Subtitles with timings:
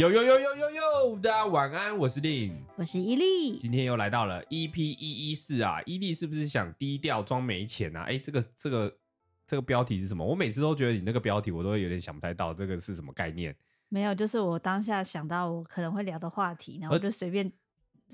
[0.00, 8.04] 呦呦呦呦呦呦，大家晚安，我是令，我是伊利，今天又来到了 EP 一一四啊，伊利是不是想低调装没钱啊？
[8.04, 8.96] 哎、欸，这个这个
[9.46, 10.24] 这个标题是什么？
[10.24, 13.54] 我每次都觉得你那个标题，我都会有点想不太到，这个是什么概念？
[13.90, 17.52] 没有，就是我当下想到我可能会聊的话题，然后我就随便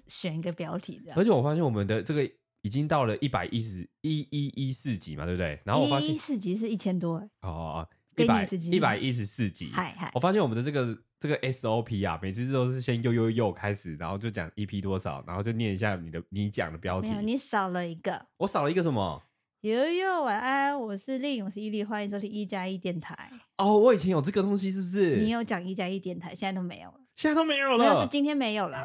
[0.08, 1.16] 选一个标题这样。
[1.16, 2.28] 而且我发现我们的这个
[2.62, 5.60] 已经到了一百一十一一一四集嘛，对不对？
[5.64, 10.98] 然后我发现一四集是一千多，哦哦哦，一百一百一十四集，嗨嗨，我发现我们的这个。
[11.18, 17.08] 这个 SOP 啊，每次都是先又又又开始，然后就讲 EP 多少，然后就念一下你的你讲的标题。
[17.08, 18.26] 没有，你少了一个。
[18.36, 19.22] 我少了一个什么？
[19.62, 23.30] 悠悠晚安，我是令，我是伊利，欢迎收听一加一电台。
[23.56, 25.16] 哦，我以前有这个东西，是不是？
[25.16, 27.00] 你有讲一加一电台，现在都没有了。
[27.16, 27.78] 现在都没有了。
[27.78, 28.78] 没有，是今天没有了。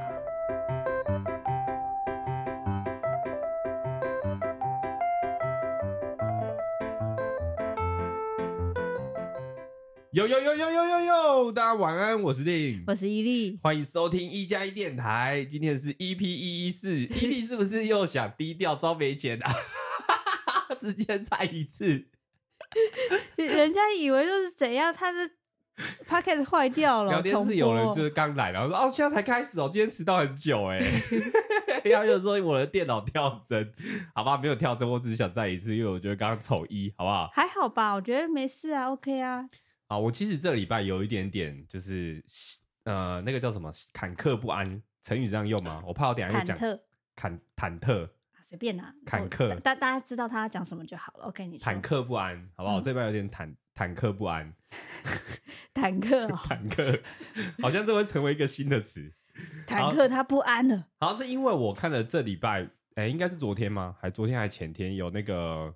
[10.14, 11.52] 呦呦呦呦呦呦呦！
[11.54, 15.48] 大家晚安，我是令，我是伊利，欢迎收听一加一电台。
[15.50, 19.54] 今天是 EP 一一四， 伊利是不是又想低调装没钱啊？
[20.82, 22.08] 直接猜一次，
[23.38, 25.20] 人家以为就是怎样，他的
[26.06, 27.12] Podcast 坏掉了。
[27.14, 30.80] 聊天室有人就是刚来，然后说哦，现在才开始哦，今天迟到很久哎。
[31.86, 33.72] 然后又说我的电脑跳针，
[34.14, 37.30] 好吧，没有跳针，我只是想再一次，因为我觉得刚刚丑一，好不好？
[37.34, 39.48] 还好吧，我觉得没事啊，OK 啊。
[39.92, 42.24] 啊，我其实这礼拜有一点点，就是
[42.86, 45.84] 呃，那个叫什么坎坷不安，成语这样用吗？
[45.86, 46.58] 我怕我等下又讲
[47.18, 48.10] 忐忐忑，
[48.48, 51.26] 随便啦，坎坷，大大家知道他讲什么就好了。
[51.26, 52.80] OK，你说忐忑不安，好不好？
[52.80, 54.54] 这边有点忐忐忑不安，
[55.76, 57.02] 忐忑，忐忑，
[57.62, 59.12] 好像这会成为一个新的词，
[59.68, 60.88] 忐忑他不安了。
[61.02, 62.64] 好像是因为我看了这礼拜，
[62.96, 63.98] 哎、欸，应该是昨天吗？
[64.00, 65.76] 还昨天还前天有那个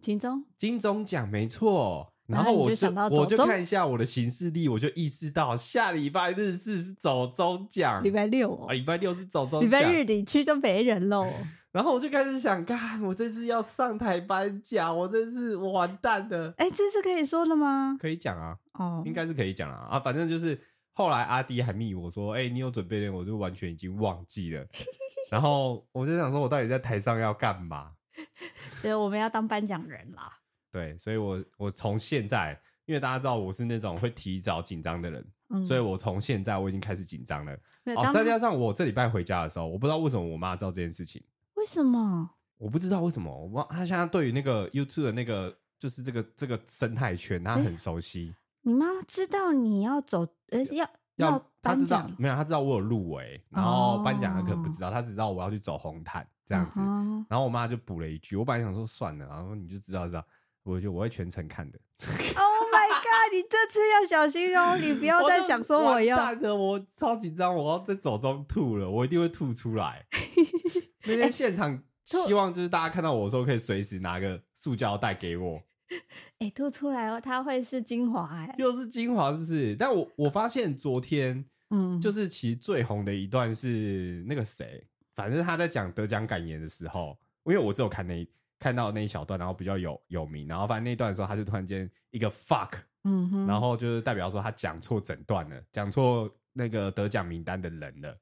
[0.00, 2.11] 金钟金钟奖，没错。
[2.26, 11.26] 然后我就，就我就看一下我的行事历，我就意识到下礼拜日是走钟奖，礼拜六啊，礼拜六是走钟奖，礼拜日你去就没人喽。
[11.72, 16.52] 然后我就开始想，看，我这次要上台颁奖，我这次我完蛋了。
[16.58, 17.96] 哎，这次可以说了吗？
[17.98, 19.88] 可以讲啊，哦，应该是可以讲啊。
[19.90, 20.60] 啊，反正就是
[20.92, 24.62] 后来阿迪还密我说，哎，你有准备的，我就完全已经忘记了。
[25.32, 27.92] 然后我就想说，我到底在台上要干嘛？
[28.82, 30.40] 对，我们要当颁奖人啦。
[30.72, 37.52] 对，所以我我从现在，因为大家知道我是那种会提早紧张的人，嗯、所以我从现在我已经开始紧张了。
[37.94, 41.22] 哦，再加上我这礼拜回家的时候，我不知道为什么我妈知道这件事情。
[41.56, 42.30] 为什么？
[42.56, 43.30] 我不知道为什么。
[43.30, 48.34] 我妈她现在对于那个 YouTube 的那个就是这个这个生态圈，她很熟悉。
[48.62, 52.10] 你妈妈知道你要走，呃，要要颁奖？
[52.18, 56.80] 没有，她知道我有入围，然后颁奖她可能不知道，她只知道我要去走红毯这样子。
[56.80, 60.24] 嗯、然后我妈就补了一句，我本来想说算了，然后你就知道知道。
[60.64, 61.78] 我就我会全程看的。
[62.34, 63.32] Oh my god！
[63.32, 66.16] 你这次要小心哦，你不要再想说我要。
[66.16, 70.06] 完蛋了，我超紧张，我要在走中吐了，我一定会吐出来。
[71.04, 75.62] 那天现场希望就是大家看到我的时候，可以随时拿个塑胶袋给我。
[76.38, 79.76] 哎、欸，吐出来哦，它会是精华哎，又是精华是不是？
[79.76, 88.28] 但我我发现昨天，嗯，就是其实最红的一段是那个谁，反正他在讲得奖感言的时候，因为我只有看那一。
[88.62, 98.16] 看到那一小段，然后比较有有名，然后反正那一段的时候，他就突然间一个 fuck，嗯哼，然后就是代表说他讲错整段了，讲错那个得奖名单的人了，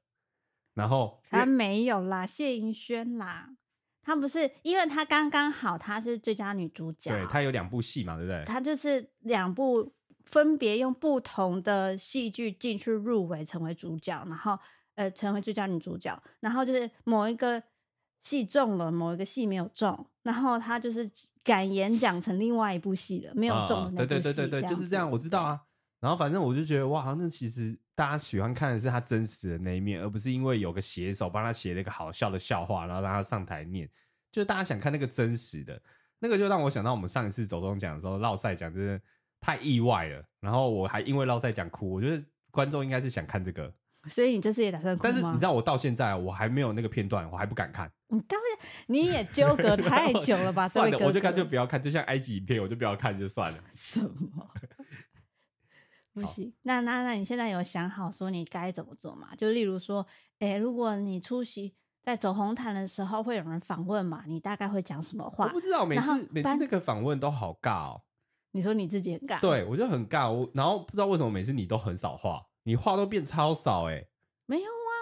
[0.73, 3.51] 然后他没有啦，谢盈萱啦，
[4.01, 8.43] 他不是，因为他刚刚好，他是最佳女主角，对，他有两部戏嘛，对不对？
[8.45, 9.93] 他就是两部
[10.25, 14.57] 分别用不同的戏剧进去入围成为主角，然后
[14.95, 17.61] 呃成为最佳女主角，然后就是某一个。
[18.23, 21.09] 戏中了，某一个戏没有中，然后他就是
[21.43, 24.21] 敢演讲成另外一部戏了，没有中的那部戏。
[24.21, 25.59] 对对对对对，就是这样，我知道啊。
[25.99, 33.87] 然后反正我就觉得哇，那其实大家喜欢看的是他真实的那一面，而不是因为有个写手帮他写了一个好笑的笑话，然后让他上台念。
[34.31, 35.79] 就是大家想看那个真实的，
[36.19, 39.01] 那个就让我想到我们上一次走中奖的时候，绕赛奖真的
[39.39, 40.23] 太意外了。
[40.39, 43.71] 然后我还因为绕赛奖哭，我觉得观众应该是想看这个。
[44.09, 45.09] 所以你这次也打算哭吗？
[45.11, 47.91] 但是你知道，我到现在我还没有那个片段，我还不敢看。
[48.07, 50.67] 你当然你也纠葛太 久了吧？
[50.67, 53.59] 算了，我就干脆不要看，就像埃及影片，我就不要看就算了。
[53.71, 54.49] 什么？
[56.13, 56.53] 不行。
[56.63, 59.29] 那那那你现在有想好说你该怎么做吗？
[59.37, 60.05] 就例如说，
[60.39, 64.23] 哎、欸，如果你出席在走红毯的时候，会有人访问嘛？
[64.27, 65.45] 你大概会讲什么话？
[65.45, 68.01] 我不知道，每次每次那个访问都好尬哦。
[68.51, 69.39] 你说你自己很尬？
[69.39, 70.29] 对，我就很尬。
[70.29, 72.45] 我然后不知道为什么每次你都很少话。
[72.63, 74.07] 你话都变超少哎、欸，
[74.45, 74.93] 没有啊，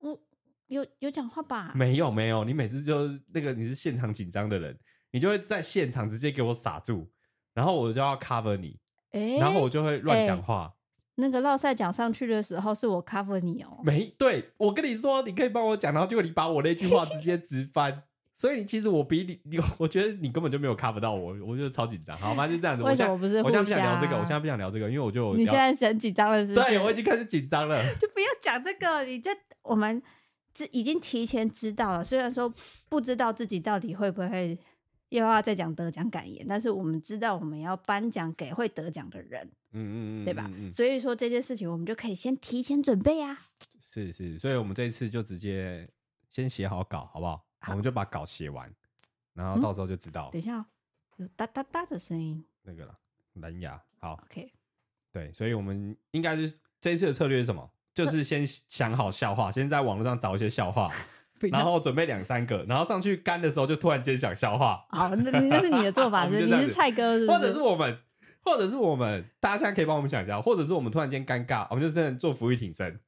[0.00, 0.20] 我
[0.68, 1.72] 有有讲话吧？
[1.74, 4.78] 没有没有，你每次就是那个你是现场紧张的人，
[5.10, 7.10] 你就会在现场直接给我傻住，
[7.52, 8.78] 然后我就要 cover 你，
[9.12, 10.74] 欸、然后我就会乱讲话。
[11.16, 13.78] 那个落赛讲上去的时候，是我 cover 你哦。
[13.84, 18.04] 没对，我跟你说，你可以帮我讲，然后结果你把我那句话直接直翻，
[18.42, 22.18] 所以其实我比你，你 我觉得你根本就没有 cover 到我，我觉得超紧张。
[22.18, 22.82] 好，吗就这样子。
[22.82, 23.36] 为什么我不是？
[23.40, 27.80] 我现在不想聊这个，我现在不想聊这个，因为我就你现在很紧张了是不是，对，我已经开始紧张了。
[28.00, 29.30] 就不要讲这个，你就
[29.62, 30.02] 我们
[30.52, 32.52] 这已经提前知道了，虽然说
[32.88, 34.58] 不知道自己到底会不会。
[35.10, 40.46] 又要再讲得奖感言，但是我们知道我们要颁奖给会得奖的人，嗯嗯嗯，对吧？
[40.48, 43.38] 嗯嗯、所以说这件事情我们就可以先提前准备啊。
[43.78, 45.86] 是是，所以我们这一次就直接
[46.30, 47.44] 先写好稿，好不好？
[47.62, 48.70] 好，我们就把稿写完，
[49.32, 50.28] 然后到时候就知道。
[50.30, 50.66] 嗯、等一下，
[51.16, 52.98] 有哒哒哒的声音，那个了，
[53.34, 53.80] 蓝牙。
[53.98, 54.52] 好，OK。
[55.12, 57.70] 对，所以我们应该是这一次的策略是什么？
[57.94, 60.90] 就是先想好笑话，先在网络上找一些笑话。
[61.50, 64.86] 然后准备两三个，然后上去干的时候就突然间想笑话。
[64.90, 67.26] 好，那那是你的做法， 是你是蔡哥是？
[67.28, 67.98] 或者是我们，
[68.44, 73.00] 或者是我们，大家现在可以帮我们想一下，或者是我们突然间尴尬，我们就真的做伏地挺身。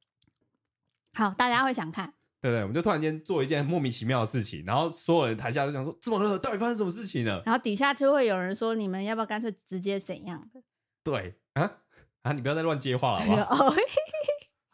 [1.13, 2.13] 好，大家会想看。
[2.45, 6.37] 对对，我们就突然间做一件莫名其妙的事情，然后所有人台下就想说：怎么了？
[6.37, 7.41] 到底发生什么事情了？
[7.43, 10.61] 然后底下就会有人说：你们要不要干脆直接怎样的？
[11.03, 11.79] 对啊
[12.21, 12.33] 啊！
[12.33, 13.73] 你不要再乱接话了，好不好？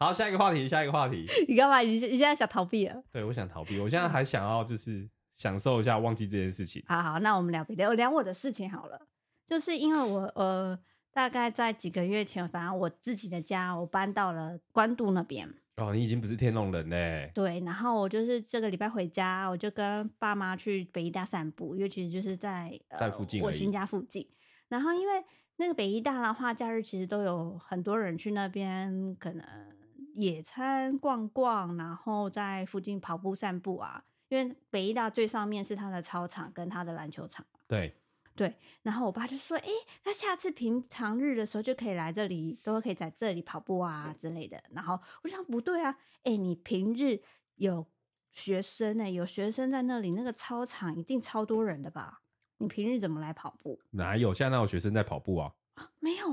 [0.00, 1.26] 好，下一个话题，下一个话题。
[1.48, 1.78] 你干嘛？
[1.78, 3.02] 你你现在想逃避了？
[3.10, 3.80] 对，我想逃避。
[3.80, 6.82] 我现在还想要就是享受一下，忘记这件事情。
[6.86, 9.06] 好好，那我们聊别的，我聊我的事情好了。
[9.46, 10.78] 就是因为我呃，
[11.12, 15.54] 大概在几个月前，反正我自己的家，我搬到了关渡那边。
[15.88, 17.30] 哦，你已经不是天龙人嘞。
[17.34, 24.26] 对，然后我就是这个礼拜回家，我就跟爸妈去北医大散步，因为其实就是在在附近，我新家附近。
[24.68, 25.24] 然后因为
[25.56, 29.44] 那个北医大的话，假日其实都有很多人去那边，可能。
[30.14, 34.04] 野餐逛逛，然后在附近跑步散步啊。
[34.28, 37.46] 因为北医大最上面是他的操场跟他的篮球场。
[37.66, 37.94] 对
[38.34, 39.68] 对，然后我爸就说：“哎，
[40.04, 47.20] 那下次平常日的时候就可以来这里，都可以在这里跑步啊之类的。”然后我想不对啊，哎，你平日
[47.56, 47.86] 有
[48.30, 49.10] 学生呢？
[49.10, 52.22] 有学生在那里，那个操场一定超多人的吧？
[52.58, 53.80] 你平日怎么来跑步？
[53.90, 54.32] 哪有？
[54.32, 55.52] 现在哪有学生在跑步啊？
[55.74, 56.26] 啊没有。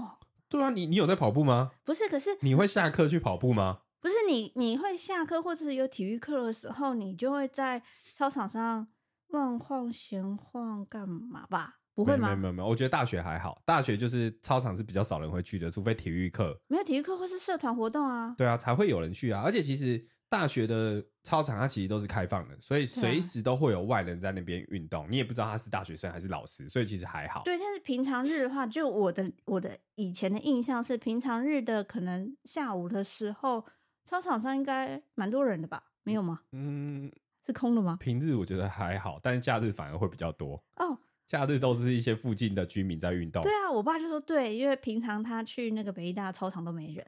[0.48, 1.72] 对啊，你你有在跑步吗？
[1.84, 3.82] 不是，可是你会下课去跑步吗？
[4.00, 8.88] 不是，你你会下课或者是有体育课的时候，你就会在操场上
[9.28, 11.79] 乱晃闲晃干嘛吧？
[12.04, 12.28] 不会吗？
[12.28, 16.60] 没有没有没有，我觉得大学还好，大学就是操场是比较少人会去的，除非体育课。
[16.68, 18.34] 没有体育课或是社团活动啊？
[18.38, 20.08] 对啊，才会有人去啊，而且其实。
[20.32, 25.08] 大学的操场它其实都是开放的，所以随时都会有外人在那边运动。
[25.10, 27.42] 你也不知道他是大学生还是老师，所以其实还好。
[27.44, 33.66] 对，但是平常日的话，就我的我的以前的印象是，平常日的可能下午的时候，
[34.06, 35.82] 操场上应该蛮多人的吧？
[36.04, 36.42] 没有吗？
[36.52, 37.12] 嗯，
[37.44, 37.98] 是空的吗？
[38.00, 40.64] 平日我觉得还好，但是假日反而会比较多。
[40.76, 40.96] 哦，
[41.30, 43.42] 假日都是一些附近的居民在运动。
[43.42, 47.06] 对啊，我爸就说对，因为平常他去那个北医大操场都没人，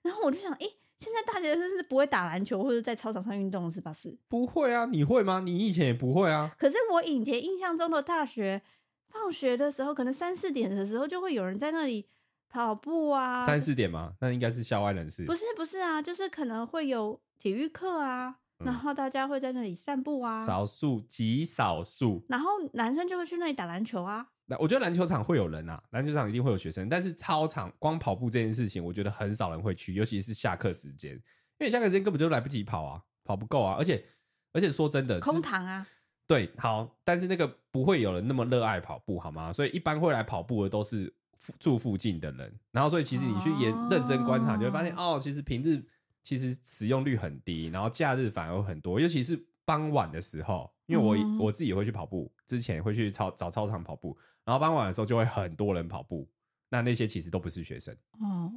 [0.00, 0.76] 然后我就想，诶。
[0.96, 3.92] 现在大学生是不会打篮球或者在操场上运动是吧？
[3.92, 4.86] 是不会啊？
[4.86, 5.40] 你会吗？
[5.44, 6.54] 你以前也不会啊？
[6.56, 8.62] 可是我以前印象中的大学
[9.08, 12.06] 放学的时候，可能三四点的时候就会有人在那里
[12.48, 13.44] 跑步啊。
[13.44, 14.14] 三四点吗？
[14.20, 15.26] 那应该是校外人士。
[15.26, 20.44] 不是不是啊，就是可能会有体育课啊，然后大家会在那里散步啊。
[20.46, 22.24] 少数极少数。
[22.28, 24.28] 然后男生就会去那里打篮球啊。
[24.46, 31.20] 那我觉得篮球场会有人啊，篮球场一定会有学生，但是操场光跑步这件事情，我觉得很少人会去，尤其是下课时间，因
[31.60, 34.04] 为下课时间根本就来不及跑啊，跑不够啊，而且
[34.52, 35.86] 而且说真的，空堂啊，
[36.26, 39.50] 对，好，但是那个不会有人那么热爱跑步，好吗？
[39.50, 41.10] 所以一般会来跑步的都是
[41.58, 45.82] 住附近的人，然后所以其实你去研认真观察，就会发现哦，其实平日
[46.24, 54.16] 其实使用率很低，然后假日反而很多，尤其是傍晚的时候，因为我、嗯、我自己也会去跑步，之前会去操找操场跑步。
[54.44, 56.28] 然后傍晚的时候就会很多人跑步，
[56.70, 58.50] 那那些其实都不是学生哦。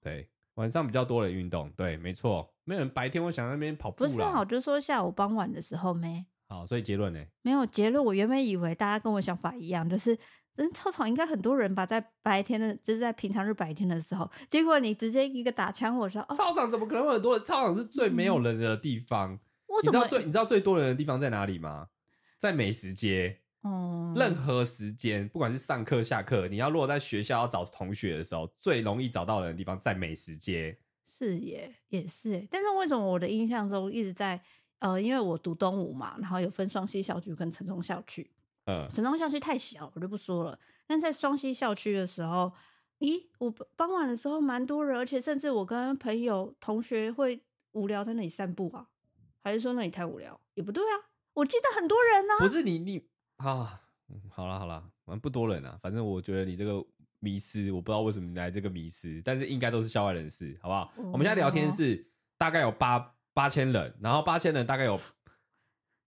[0.00, 4.04] 对，晚上比较多人运动，对，没错，没有人白天会想在那边跑步。
[4.04, 6.26] 不是啊，我就说下午傍晚的时候没。
[6.46, 7.24] 好，所以结论呢？
[7.42, 8.04] 没有结论。
[8.04, 10.16] 我原本以为大家跟我想法一样，就是
[10.56, 14.30] 人操场应该很多人吧，在白天的，就是在平常日白天的时候。
[14.48, 17.44] 结果你直接一个打枪，我说哦，操场怎么可能会很多人？
[17.44, 19.38] 操场是最没有人的地方。
[19.82, 21.88] 你知道最你知道最多人的地方在哪里吗？
[22.38, 23.40] 在美食街。
[23.62, 30.78] 哦，任何时间，不管是上课、下课，你要如果在学校要找同学的时候，最容易找到人的地方在美食街。
[31.06, 32.46] 是耶，也是。
[32.50, 34.40] 但是为什么我的印象中一直在
[34.84, 38.30] 呃，因为我读东吴嘛，然后有分双溪校区跟城中校区。
[38.66, 40.58] 嗯，城中校区太小，我就不说了。
[40.86, 42.52] 但在双溪校区的时候，
[42.98, 48.86] 咦，我傍晚的时候蛮多人，而且甚至我跟朋友、同学会无聊在那里散步啊，
[49.42, 50.38] 还是说那里太无聊？
[50.52, 52.40] 也不对啊，我记得很多人呢、啊。
[52.40, 53.08] 不是你你。
[53.36, 55.78] 啊，嗯，好了好了，反正不多人啊。
[55.80, 56.84] 反正我觉得你这个
[57.20, 60.92] 迷失，我不知道为什么来这个迷失，但是应该都是校外人士，好不好？
[60.98, 64.98] 哦、我们现在聊天是大概有八八千人，然后八千人大概有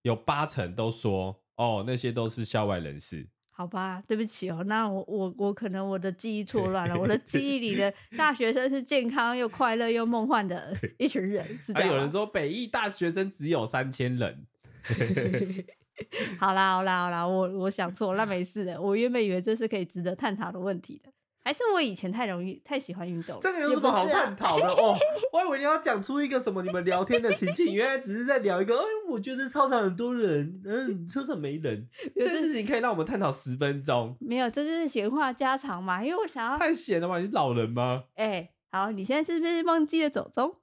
[0.01, 3.27] 有八成都说哦，那些都是校外人士。
[3.49, 11.81] 好吧，对不起哦，那我我我可能我的记忆错乱了， 我的记忆里的大学生是健康又快乐又梦幻的一群人，是这样。
[11.81, 14.45] 还有人说北艺大学生只有三千人。
[16.39, 18.79] 好啦好啦好啦，我我想错了，那没事的。
[18.79, 21.11] 我原本以为这是可以值得探讨的问题的。
[21.47, 24.97] 还是我以前太容易太喜欢运动了，这个有什么好探讨的、啊、哦？
[25.31, 28.77] 我以为你要讲出一个什么你们聊天的情境，原来只是在聊一个。
[28.77, 31.87] 哎，我觉得操场很多人，嗯，操场没人，
[32.19, 34.13] 这件事情可以让我们探讨十分钟。
[34.19, 36.03] 没有，这就是闲话家常嘛。
[36.03, 38.03] 因为我想要太闲了嘛，你是老人吗？
[38.15, 40.53] 哎、欸，好，你现在是不是忘记了走钟？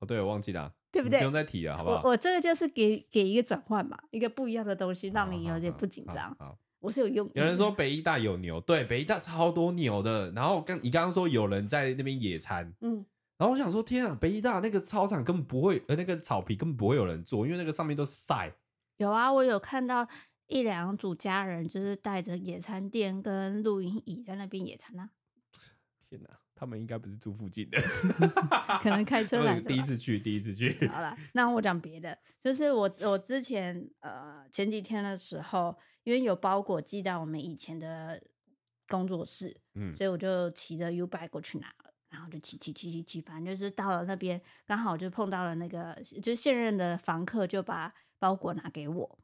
[0.00, 1.20] 哦，对，我忘记了，对不对？
[1.20, 2.02] 不用再提了，好不好？
[2.02, 6.16] 我我这个就是给给一个转换嘛，一个不一样的东西，让你有点不紧张。
[6.16, 6.36] 好。
[6.40, 7.30] 好好好我是有用。
[7.34, 10.32] 有人说北医大有牛，对，北医大超多牛的。
[10.32, 13.06] 然后刚你刚刚说有人在那边野餐，嗯，
[13.38, 18.52] 然后我想说，天啊，北医大那个操场根本不会，呃，那个草皮根本不会有人坐，因为那个上面都是晒。
[18.96, 20.08] 有啊，我有看到
[20.48, 25.10] 一两组家人就是带着野餐垫跟露营椅在那边野餐啊。
[26.10, 27.80] 天哪，他们应该不是住附近的，
[28.82, 29.62] 可能开车来的。
[29.70, 30.88] 第一次去，第一次去。
[30.88, 35.78] 好了，那我讲别的，就是我我之前呃前几天的时候。
[36.04, 38.20] 因为有包裹寄到我们以前的
[38.88, 49.18] 工作室，嗯，所以我就骑着 U-bike 过去拿了，然后就骑骑骑骑骑，反正就是到了那边，刚好就碰到了那个就是现任的房客，就把包裹拿给我，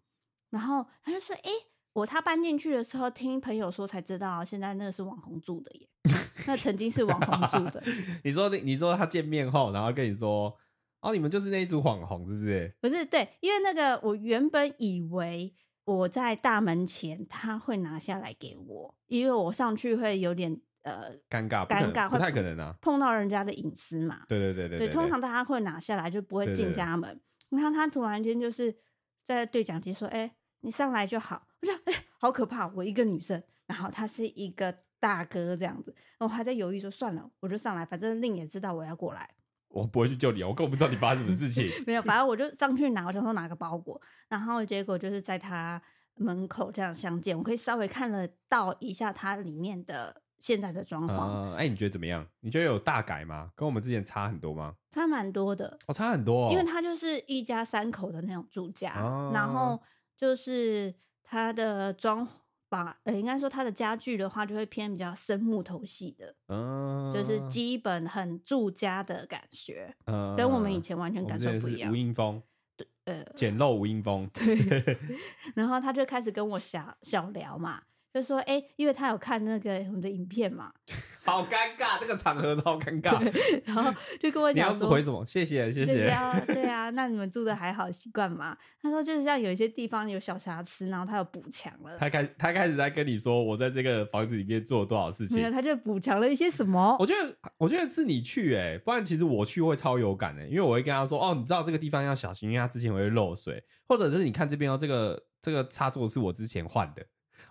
[0.51, 1.51] 然后他就说：“哎，
[1.93, 5.89] 我他搬进去的时候，听朋友说才知道，现在那个是网红住的耶，
[6.47, 7.83] 那曾经是网红住的。
[8.25, 10.57] 你说你说他见面后，然后跟你说，
[11.01, 12.75] 哦，你们就是那一组网红，是不是？
[12.81, 15.55] 不是，对，因为那个我原本以为。”
[15.89, 24.25] 我在大门前，他会拿下来给我，因为我上去会有点呃尴尬，尴尬，不太可能啊，碰到人家的隐私嘛。
[24.29, 27.19] 对对对对，对，通常大家会拿下来，就不会进家门。
[27.49, 28.77] 你看他突然间就是
[29.25, 39.31] 在对讲机说：“哎、欸，你上来就好。”我说：“哎、欸，好可怕，我一个女生。”然后他是一个大哥这样子，我还在犹豫说：“算了，我就上来，反正令也知道我要过来。”
[39.69, 41.71] 我不会去救你，我根本不知道你发生什么事情。
[41.87, 45.81] 没有，反正我就上去拿，我想说拿个包裹，然后结果就是在他
[46.15, 51.53] 门口这样相见，我可以稍微看了到一下他里面的现在的装潢。
[51.53, 52.27] 哎、你觉得怎么样？
[52.41, 53.51] 你觉得有大改吗？
[53.55, 54.75] 跟我们之前差很多吗？
[54.91, 59.81] 差蛮多的，哦，差很多、哦，因为他就是一家三口的那种住家，嗯、然后
[60.17, 62.27] 就是他的装。
[62.69, 71.91] 把呃，应该说它的家具的话，就会偏比较深木头系的，嗯，就是基本很住家的感觉，嗯，跟我们以前完全感受不一样。
[71.91, 72.43] 无印风，
[72.77, 74.99] 对，呃，简陋无印风，对。
[75.55, 77.83] 然后他就开始跟我小小聊嘛。
[78.13, 80.73] 就说哎、欸，因为他有看那个我们的影片嘛，
[81.25, 83.21] 好尴尬，这个场合超尴尬。
[83.67, 85.25] 然后 就跟我讲说，你要是回什么？
[85.27, 86.09] 谢谢，谢谢。
[86.11, 88.57] 啊对啊，那你们住的还好，习惯吗？
[88.81, 91.99] 他说就是像有一些地方有小瑕疵，然后他有补强了。
[91.99, 95.53] 他开他开始在跟你说，我在这个房子里面做了多少事情。
[95.53, 96.97] 他就补强了一些什么？
[96.99, 107.05] 我觉得我觉得是你去哎、欸，不然其实我去会超有感的、欸，因为我会跟他说哦，你知道这个地方要小心，因为他之前会漏水，或者是你看这边哦，这个这个插座是我之前换的。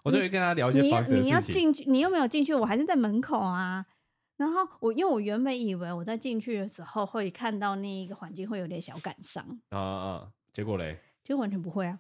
[0.08, 1.22] 我就会跟他聊一些房子的事情。
[1.22, 3.86] 你，你要进去，你又没有进去，我还是在门口啊。
[4.38, 11.00] 然后我因为我原本以为我在进去的时候会看到那一个环境会有点小感伤啊啊，结果嘞？
[11.24, 11.96] 结果完全不会啊。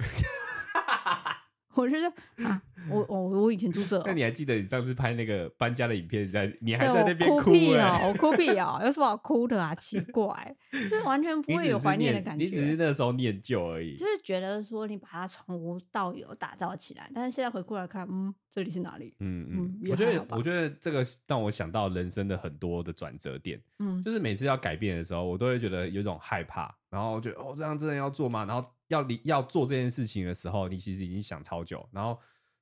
[1.78, 2.08] 我觉得
[2.44, 8.02] 啊，我我我以前住这，那你还记得你上次拍那个搬家的影片，在你还在那边哭啊？
[8.08, 9.76] 我哭屁哦， 有什么好哭的啊？
[9.76, 12.46] 奇怪，就是完全不会有怀念的感觉。
[12.46, 19.14] 你只是那时候念旧而已，就是觉得说你把它从无到有打造起来，但是现在回过来看，嗯，这里是哪里？
[19.20, 28.44] 嗯嗯，我觉得我觉得这个让我想到人生的很多的转折点，嗯，就是每次要改变的时候，我都会觉得有一种害怕，然后觉得哦，这样真的要做吗？
[28.46, 28.68] 然后。
[28.88, 32.20] 要你要做这件事情的时候，你其实已经想超久，然后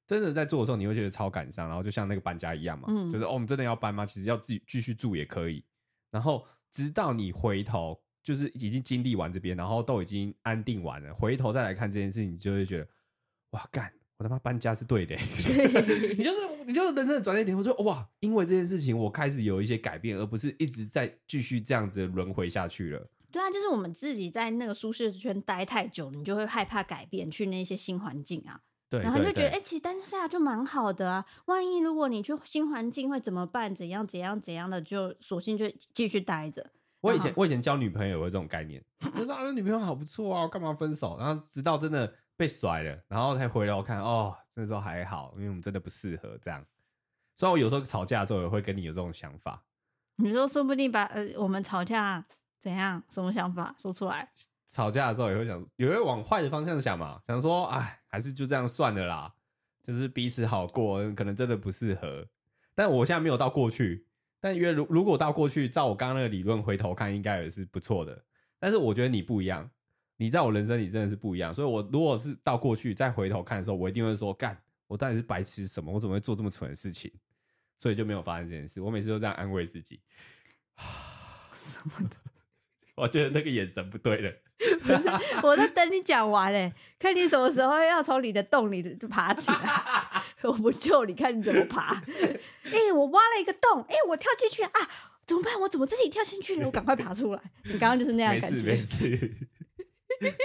[0.07, 4.05] 真的在做的时候，你会觉得超感伤，然后就像那个搬家一样嘛，嗯、就是哦，我们真的要搬吗？
[4.05, 5.63] 其实要自己继续住也可以。
[6.11, 12.87] 然后直到你回头，就是已经经历完这边，然后都已经安定完了，回头再来看这件事情，你就会觉得
[13.51, 15.15] 哇，干，我他妈搬家是对的。
[15.43, 23.09] 对你就是你就是人生的转捩点，我说哇，因为这件事情，我开始有一些改变，而不是一直在继续这样子轮回下去了。
[23.35, 28.61] 对啊，就是我们自己在那个舒适圈待太久，你就会害怕改变，去那些新环境啊。
[28.89, 31.25] 对，然后就觉得，哎、欸，其实当下就蛮好的啊。
[31.47, 33.75] 万一如果你去新环境会怎么办？
[33.75, 36.65] 怎样怎样怎样的，就索性就继续待着。
[37.01, 41.17] 我以前我以前交女朋友有这种概念，我说啊，女朋友好不错啊，干嘛分手？
[41.19, 46.65] 然后直到真的被甩了，然后才回来我看，哦，那时候还好，因为我们真的不适合这样。
[47.35, 49.65] 虽然我有时候吵架的时候也会跟你有这种想法。
[50.17, 52.25] 你说说不定把呃我们吵架
[52.65, 53.03] 怎样？
[53.13, 54.27] 什么想法说出来？
[54.65, 59.31] 吵架的时候也会想，也会往坏的方向想嘛，想说哎，还是就这样算了啦，
[59.83, 62.27] 就是彼此好过，可能真的不适合。
[62.73, 64.07] 但我现在没有到过去，
[64.39, 68.19] 但因为如如果到过去，照我刚刚那个理论回头看，应该也是不错的。
[68.57, 69.69] 但是我觉得你不一样，
[70.17, 71.53] 你在我人生里真的是不一样。
[71.53, 75.91] 所以，我如果是到过去再回头看的时候，我一定会说干，我到底是白痴什么？
[75.91, 77.13] 我怎么会做这么蠢的事情？
[77.79, 78.81] 所以就没有发生这件事。
[78.81, 80.01] 我每次都这样安慰自己。
[81.53, 82.15] 什么的？
[82.95, 84.31] 我觉得那个眼神不对了。
[84.81, 85.09] 不是，
[85.43, 89.59] 我在等你讲完嘞，看你什么时候要从你的洞里爬起来。
[90.43, 91.93] 我不救你，看你怎么爬。
[92.63, 94.71] 哎、欸，我挖了一个洞，哎、欸，我跳进去啊，
[95.25, 95.59] 怎么办？
[95.59, 96.65] 我怎么自己跳进去了？
[96.65, 97.41] 我赶快爬出来。
[97.65, 98.61] 你刚刚就是那样感觉。
[98.61, 99.03] 没事，
[100.21, 100.37] 没事。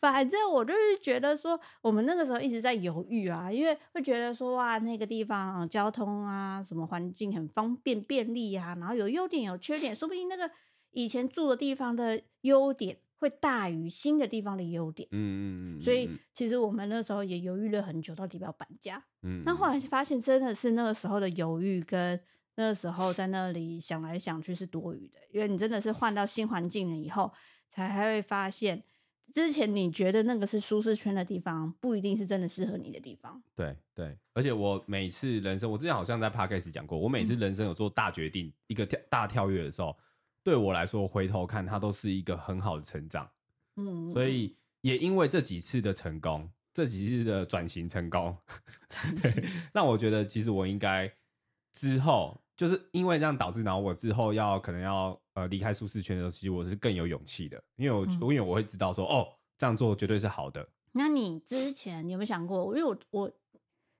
[0.00, 10.48] 反正我就是觉得说，我们那个时候一直在犹豫啊，因为会觉得说，哇，那个地方、嗯、交通啊，什么环境很方便便利啊，然后有优点有缺点，说不定那个
[10.98, 15.08] 以前住的地方的优点会大于新的地方的优点。
[15.12, 15.82] 嗯嗯嗯。
[15.82, 19.04] 所以其实我们那时候也犹豫了很久，到底要不要搬家。
[19.22, 19.42] 嗯。
[19.44, 22.20] 那后来发现，真的是那个时候的犹豫跟
[22.56, 27.32] 那个时候在那里想来想去是多余的，因为你真的是换到新环境了以后，
[27.68, 28.82] 才还会发现。
[29.32, 33.40] 之前你觉得那个是舒适圈的地方，不一定是真的适合你的地方。
[33.54, 39.94] 对对，而且我每次人生，我之前好像在 Podcast 讲过，我每次人生有做大决定、嗯、一个跳大跳跃的时候，
[40.48, 43.28] 对我来说回头看，它都是一个很好的成长。
[43.76, 48.34] 嗯，所以也因为这几次的成功，这几次的转型成功，
[49.74, 51.12] 让我觉得其实我应该
[51.72, 55.20] 之后就是因为这样导致，然后我之后要可能要。
[55.34, 60.68] 呃，离开舒适圈的时候，其实我是更有勇气的，因为我、嗯、因为我会知道说，哦，这样做绝对是好的。
[60.90, 62.76] 那你之前你有没有想过？
[62.76, 63.32] 因为我我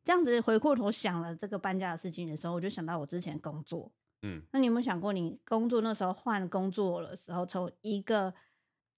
[0.03, 3.89] 这样子回过头想了这个搬家的事情的时候，我就想到我之前工作，
[4.23, 8.33] 嗯，那你有没有想过，你工作那时候换工作的时候，从一个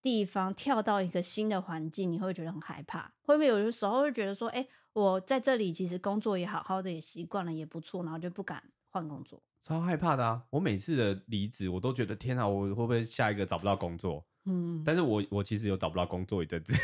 [0.03, 3.13] 地方跳到一个新的环境，你会觉得很害怕？
[3.23, 9.43] 会不会有的时候会觉得说，哎、欸，我在这里其实工作也好好的，也习惯了，也不错，然后就不敢换工作？
[9.63, 10.43] 超害怕的啊！
[10.49, 14.25] 我每次的离职，我都觉得天啊，我会不会下一个找不到工作？
[14.47, 16.75] 嗯，但是我我其实有找不到工作一阵子，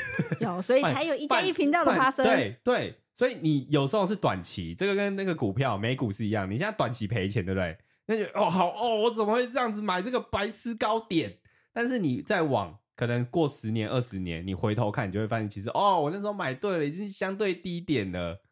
[0.40, 2.22] 有，所以 才有一加一频道的发生。
[2.22, 7.78] 对对，所以你有时候是短期，这个跟那个股票美股是一样，你现在短期赔钱，对不对？
[8.06, 11.38] 那就哦好哦，我怎么会这样子买这个白痴高点？
[11.72, 18.42] 但是你再往可能过十年、二十年，你回头看，你就会发现，其实哦，我那时候买对了，已经相对低点了。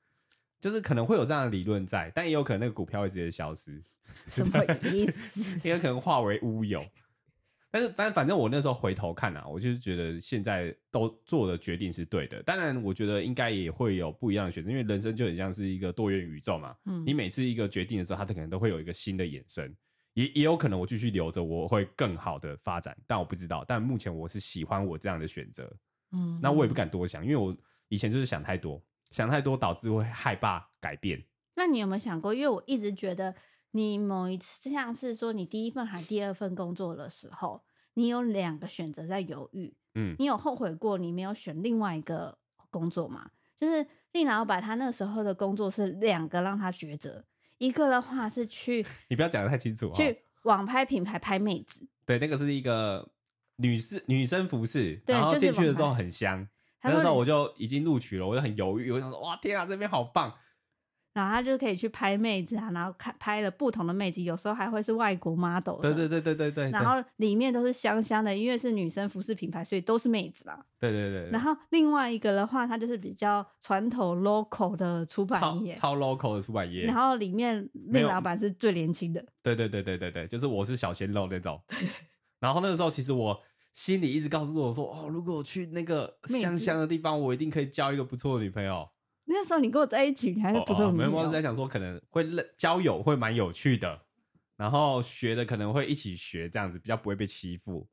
[0.61, 3.83] 就是可能会有这样的理论在，但也有可能那个股票会直接消失。
[4.29, 5.59] 什么意思？
[5.69, 6.83] 也有可能化为乌有。
[7.74, 12.40] 但是反反正我那时候回头看啊，我就是觉得现在都做的决定是对的。
[12.44, 16.72] 当然，我觉得应该也会有不一样的选择，因为人生就很像是一个多元宇宙嘛。
[16.84, 19.74] 嗯，你每次一个决定的时候，它可能都会有一个新的衍生。
[20.12, 23.64] 也也有可能我继续留着，我会更好的发展，但我不知道。
[23.66, 25.68] 但目前我是喜欢我这样的选择。
[26.12, 27.56] 嗯，那我也不敢多想，因为我
[27.88, 28.80] 以前就是想太多。
[29.10, 31.20] 想太多导致会害怕改变。
[31.56, 32.32] 那你有没有想过？
[32.32, 33.34] 因为我一直觉得
[33.76, 37.60] 你某一次像是说你第一份还第二份工作的时候，
[37.94, 39.74] 你有两个选择在犹豫。
[39.96, 42.38] 嗯，你有后悔过你没有选另外一个
[42.70, 43.30] 工作吗？
[43.58, 47.24] 就是令老板他那时候的工作是两个让他抉择，
[47.58, 51.87] 一个的话是去， 你不要讲的太清楚，哦去网拍品牌拍妹子。
[52.06, 53.08] 对，那个是一个
[53.56, 56.46] 女士女生服饰，然后进去的时候很香。
[56.82, 60.32] 那时候我就已经录取了，我就很犹豫，我想说哇天啊，这边好棒！
[61.14, 65.81] 然后他就可以去拍妹子啊，然后看拍了不同的妹子，有时候还会是外国 model。
[65.81, 66.70] 对对对对对对。
[66.70, 70.59] 然后里面都是香香的，因为是女生服饰品牌，所以都是妹子嘛。
[70.79, 71.31] 对对对。
[71.31, 76.83] 然后另外一个的话，它就是比较传统 local 的出版业，超 local 的出版业。
[76.83, 79.24] 然后里面那老板是最年轻的。
[79.40, 81.61] 对对对对对对，就是我是小鲜肉那种。
[82.40, 83.40] 然后那个时候其实我。
[83.72, 88.88] 心里一直告诉我说：“哦，如果我去那个香香的地方，我一定可以交一个不错的女朋友。”
[89.24, 90.90] 那时候你跟我在一起，你还是不错。
[90.90, 94.00] 没有，我是在想说，可能会交友会蛮有趣的，
[94.56, 97.87] 然后学的可能会一起学，这样子比较不会被欺负。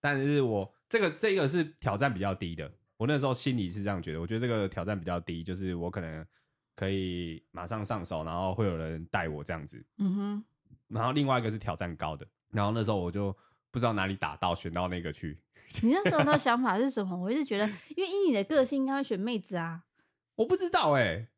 [0.00, 4.20] 但是我这个这个是挑战比较低的，我那时候心里是这样觉得。
[4.20, 6.26] 我觉得这个挑战比较低，就是我可能
[6.74, 9.84] 可以马上上手，然后会有人带我这样子。
[9.98, 10.44] 嗯哼。
[10.88, 13.36] 然后另外一个是挑战高的，然后那时候我就。
[13.72, 15.40] 不知道哪里打到选到那个去。
[15.80, 17.16] 你那时候的 想法是什么？
[17.16, 19.84] 我一直觉得，因为以你的个性，应该会选妹子啊。
[20.36, 21.28] 我不知道哎、欸，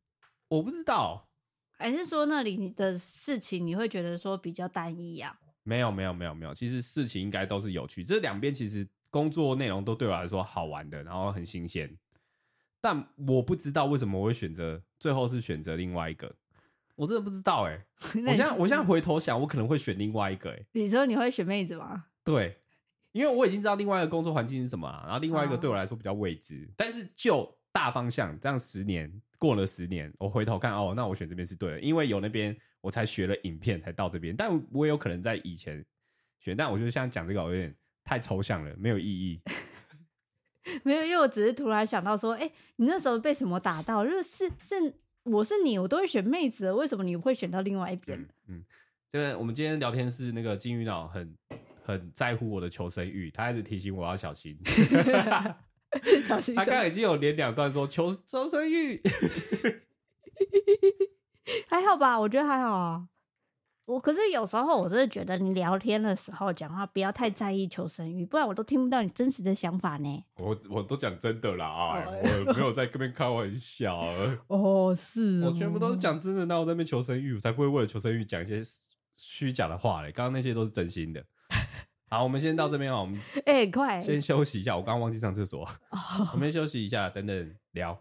[0.48, 1.28] 我不知道，
[1.76, 5.38] 还是说那里的事情你会觉得说比较单一啊？
[5.62, 8.04] 没有没有没有没有，其实事情应该都是有趣。
[8.04, 11.96] 这两边其实工作内容都对我来说好玩的，然后很新鲜。
[12.80, 16.34] 但我不知道为什么我会选择最后是选择另外一个。
[16.96, 17.86] 我真的不知道哎、欸。
[18.20, 20.66] 我现在我现在回头想，我可能会选另外一个哎、欸。
[20.72, 22.04] 你说你会选妹子吗？
[22.22, 22.60] 对，
[23.12, 26.66] 因为我已经知道另外一个工作环境是什么了，然后另外一个对我来说比较未知。
[26.68, 34.34] 哦、但是就大方向，这样十年过了十年，我回头看哦，那我选这边是对的，因为有那边我才学了影片才到这边。
[34.36, 35.84] 但我也有可能在以前
[36.38, 39.40] 选，但我觉得现在讲这个有点太抽象了，没有意义。
[40.84, 44.04] 没有，因为我只是突然想到说，哎、欸，你那时候被什么打到？
[44.04, 48.18] 就是是是，我是你，我都会选妹子，为什么你会选到另外一边？
[48.46, 48.64] 嗯，
[49.12, 51.34] 这、嗯、个我们今天聊天是那个金鱼脑很
[51.82, 54.56] 很在乎我的求生欲，他一直提醒我要小心，
[56.26, 56.54] 小心。
[56.54, 59.00] 他刚刚已经有连两段说求求生欲，
[61.68, 62.18] 还好吧？
[62.18, 63.08] 我觉得还好啊。
[63.86, 70.24] 我可是有时候我真的觉得你聊天的时候讲话不要太在意求生欲，不然我都听不到你真实的想法呢。
[70.36, 72.02] 我我都讲真的啦啊，
[72.46, 73.94] 我 没有在跟别人开玩笑。
[74.46, 78.58] 哦，是哦，我全部都是讲真的，那我在那边求生欲，我才不会为了求生欲讲一些
[79.14, 80.10] 虚假的话嘞。
[80.10, 81.22] 刚刚那些都是真心的。
[82.10, 84.00] 好，我们先到这边哦，我们 哎，快。
[84.00, 85.68] 先休息一下，我刚刚忘记上厕所，
[86.32, 88.00] 我们先休息一下，等等聊。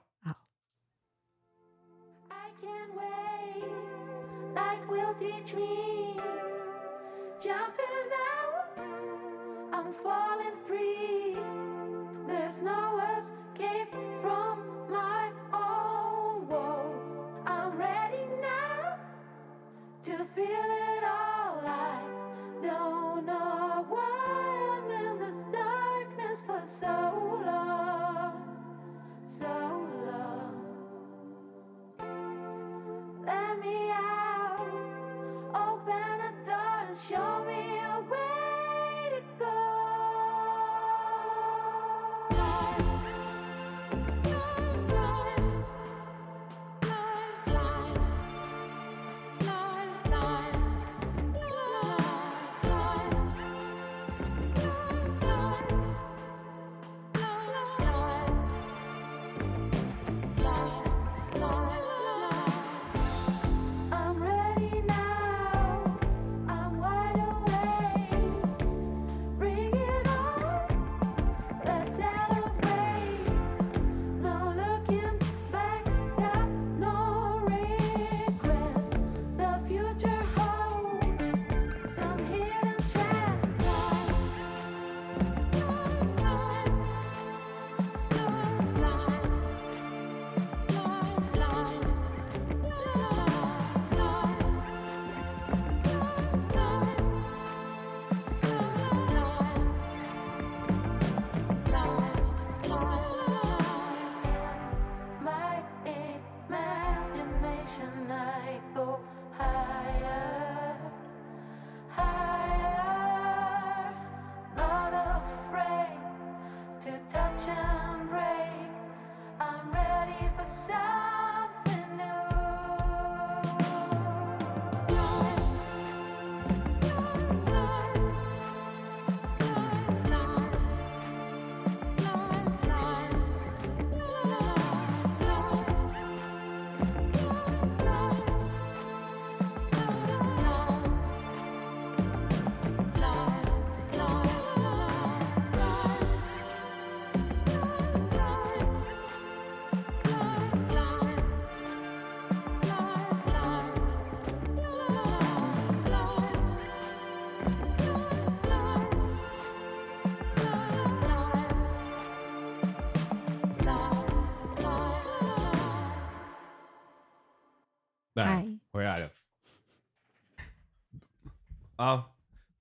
[27.46, 28.32] 来，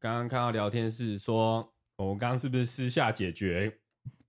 [0.03, 3.79] 刚刚看到聊天室说，我们刚刚是不是私下解决？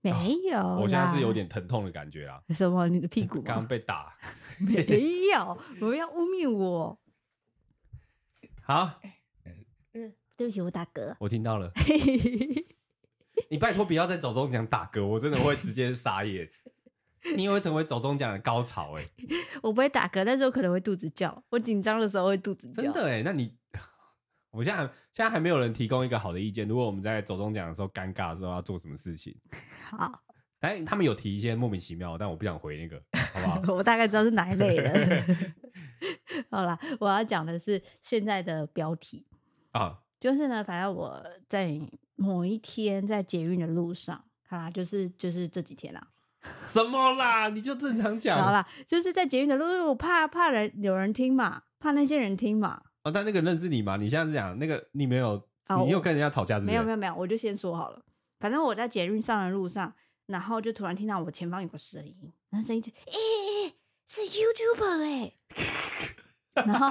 [0.01, 0.11] 没
[0.51, 2.39] 有、哦，我现在是有点疼痛的感觉啦。
[2.49, 2.87] 什么？
[2.87, 3.41] 你的屁股？
[3.41, 4.15] 刚刚被打？
[4.61, 4.75] 没
[5.33, 6.99] 有，不要污蔑我。
[8.61, 8.99] 好，
[9.93, 11.15] 嗯，对不起，我打嗝。
[11.19, 11.71] 我听到了。
[13.49, 16.47] 你拜托不要再走中奖打嗝，我真的会直接傻眼。
[17.35, 19.09] 你也会成为走中奖的高潮哎！
[19.63, 21.43] 我不会打嗝，但是我可能会肚子叫。
[21.49, 22.83] 我紧张的时候会肚子叫。
[22.83, 23.23] 真的哎？
[23.23, 23.57] 那你，
[24.53, 26.67] 我现在现在还没有人提供一个好的意见。
[26.67, 29.35] 如果我们在走中奖的时候尴尬的时候要做什么事情？
[29.89, 30.21] 好，
[30.59, 33.01] 但他们有提一些莫名其妙，但我不想回那个，
[33.33, 33.61] 好不好？
[33.73, 35.25] 我大概知道是哪一类的。
[36.51, 39.25] 好了，我要讲的是现在的标题
[39.71, 41.81] 啊，就是呢，反正我在
[42.15, 46.07] 某一天在捷运的路上，好啦，就是就是这几天啦。
[46.67, 47.49] 什么啦？
[47.49, 48.39] 你就正常讲。
[48.39, 52.83] 好啦，就是在捷运的路，我怕怕人有人听嘛，怕那些人听嘛。
[53.03, 53.97] 哦，但那个认识你吗？
[53.97, 55.31] 你现在是讲那个你没有，
[55.67, 56.71] 哦、你有跟人家吵架是不是？
[56.71, 58.01] 没有没有没有，我就先说好了。
[58.39, 59.93] 反正我在捷运上的路上，
[60.25, 63.75] 然后就突然听到我前方有个声音，那声音是，哎、欸、哎、欸，
[64.07, 65.33] 是 YouTuber 哎、
[66.55, 66.89] 欸，然后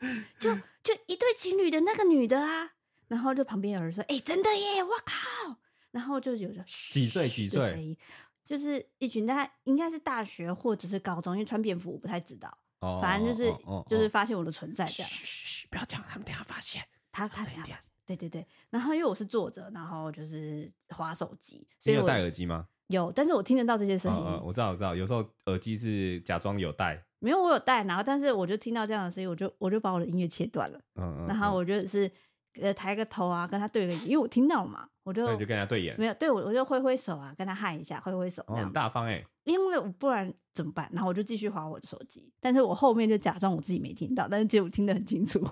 [0.38, 2.72] 就就一对情侣的那个女的啊，
[3.08, 5.56] 然后就旁边有人说，哎、欸，真的耶，我靠，
[5.92, 7.96] 然后就有个几岁几岁，
[8.44, 12.58] 就是一群大概应该是大学或者是高中，因为穿便服我不太知道。
[13.00, 13.52] 反正就是
[13.88, 16.82] 就是发现我的存在这样，嘘嘘，不要讲，他们等下发现。
[17.12, 18.44] 他他等下，对对对。
[18.70, 21.66] 然后因为我是坐着，然后就是滑手机。
[21.78, 22.66] 所以有戴耳机吗？
[22.88, 24.40] 有，但是我听得到这些声音。
[24.44, 27.02] 我知道，我知道，有时候耳机是假装有戴。
[27.20, 30.78] 没有，我有戴，然后但是我就听到这样的声音，我就我就把我的音乐切断了。
[30.96, 31.26] 嗯嗯。
[31.26, 32.10] 然后我就是
[32.60, 35.94] 呃抬个头啊，跟他对个眼，因为我听到了嘛，我就就跟他对眼。
[35.98, 38.42] 没有，对我我就挥挥手啊，跟他嗨一下，挥挥手。
[38.48, 39.24] 很大方哎。
[39.44, 40.88] 因为我不然怎么办？
[40.92, 45.46] 然后我就继续划我的手机，但是我后面就假装我自己没听到，但是结果听得很清楚。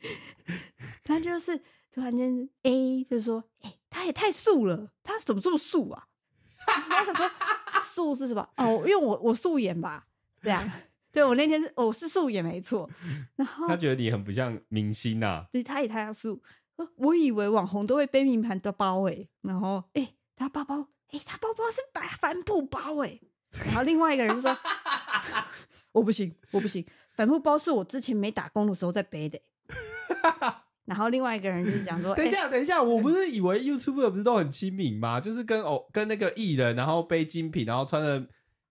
[1.02, 1.56] 他就是
[1.90, 6.06] 突然间 A 就是说：“哎、欸，他也太素了，他怎么这么素啊？”
[6.66, 7.30] 我想说
[7.80, 8.46] 素是什么？
[8.56, 10.06] 哦，因为我我素颜吧，
[10.42, 10.62] 对啊，
[11.16, 12.86] 对我那天是我是素颜没错。
[13.36, 16.42] 然后他觉得你很不像明星啊，对，他也太素。
[16.96, 20.88] 我以为网红都会背名牌的包诶、欸，然后哎、欸，他包包。
[21.08, 23.18] 哎、欸，他包包是白帆布包哎，
[23.64, 24.54] 然后另外一个人就说：
[25.92, 29.40] “我不行，我不行，帆布包是我之前没打工的时候在背的。
[30.84, 35.18] ”然后另外一个人就是讲说：“等一下，欸、等一下，我不是以为 YouTuber 不是都很亲民吗？
[35.18, 38.26] 就是跟哦跟那个艺人，然后背精品，然后穿的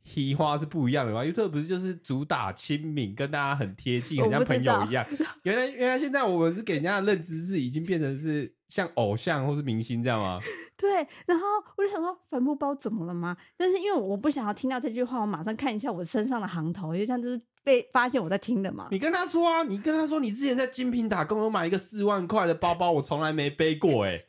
[0.05, 5.03] 皮花是不一样的嘛？YouTuber 不是就是主打亲民，跟大家很贴近，很像朋友一样。
[5.41, 10.39] 原来原来现在我们是给人家的认知是已经变成是像偶像或是明星这样吗？”
[10.77, 11.45] 对，然后
[11.77, 13.35] 我就想说，帆布包怎么了吗？
[13.57, 18.87] 但是因为我不想要听到这句话，我马上看一下我身上的行头，因为这样就是被发现我在听的嘛。
[18.91, 24.21] 你跟他说啊，你跟他说，你之前在精品打工，有买一个四万块的包包，我从来没背过，哎，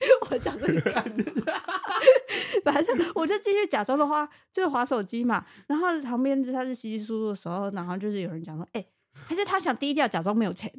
[0.30, 0.66] 我讲这
[2.64, 5.44] 反正我就继续假装的话，就是划手机嘛。
[5.66, 10.72] 然后旁边他是稀稀疏疏的时候，然后就是有人讲说，哎，还是他想低调，假装没有钱。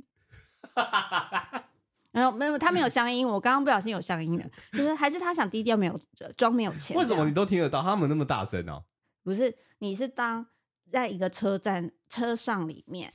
[2.11, 3.27] 然后没有，他没有乡音。
[3.27, 5.99] 我刚刚不小心有乡音了，就是还是他想低调，没有
[6.37, 6.95] 装没有钱。
[6.95, 7.81] 为什么你都听得到？
[7.81, 8.83] 他们那么大声哦？
[9.23, 10.45] 不是，你是当
[10.91, 13.13] 在一个车站车上里面，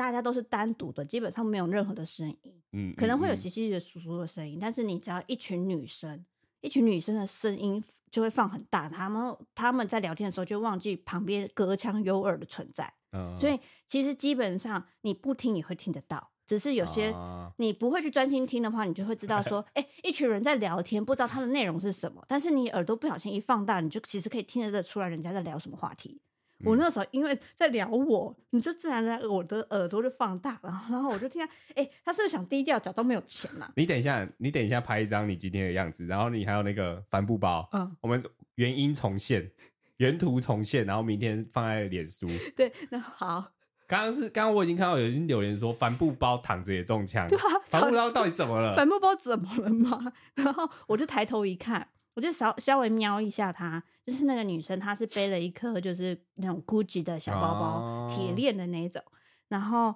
[0.00, 2.62] 大家都是单独的，基本上没有任何的声音。
[2.72, 6.24] 嗯，可能会有稀稀的、疏疏的声音，但是你只要一群女生，
[6.62, 12.90] 一群女生的声音就会放很大，他们他们在聊天的时候就忘记旁边隔墙有耳的存在。
[13.12, 16.30] 嗯，所以其实基本上你不听也会听得到。
[16.46, 17.14] 只是有些
[17.58, 22.24] 你不会去专心听的话，你就会知道说， 哎、欸，一群人在聊天，不知道他的内容是什么。
[22.26, 26.22] 但是你耳朵不小心一放大，你就其实可以听得出来人家在聊什么话题。
[26.60, 33.72] 嗯、我那时候因为在聊我，你就自然的我的耳朵就放大了，然后我就听到，哎、欸，他是不是想低调，假装没有钱呐、啊？
[33.76, 38.22] 你等一下，你等一下拍一张你今天的样子，然后你还有那个帆布包，嗯，我们
[38.56, 39.50] 原音重现，
[39.96, 42.26] 原图重现，然后明天放在脸书。
[42.56, 43.52] 对，那好。
[43.86, 48.72] 刚刚是刚刚我已经看到有人留言说帆布包躺着也中枪，对啊，帆布包到底怎么了？
[48.72, 50.12] 帆布包怎么了吗？
[50.36, 51.88] 然后我就抬头一看，
[52.20, 59.02] 我就稍稍微瞄一下她，就是那个女生，她是背了一颗就是那种 Gucci 的小包包，铁链的那种，
[59.48, 59.94] 然后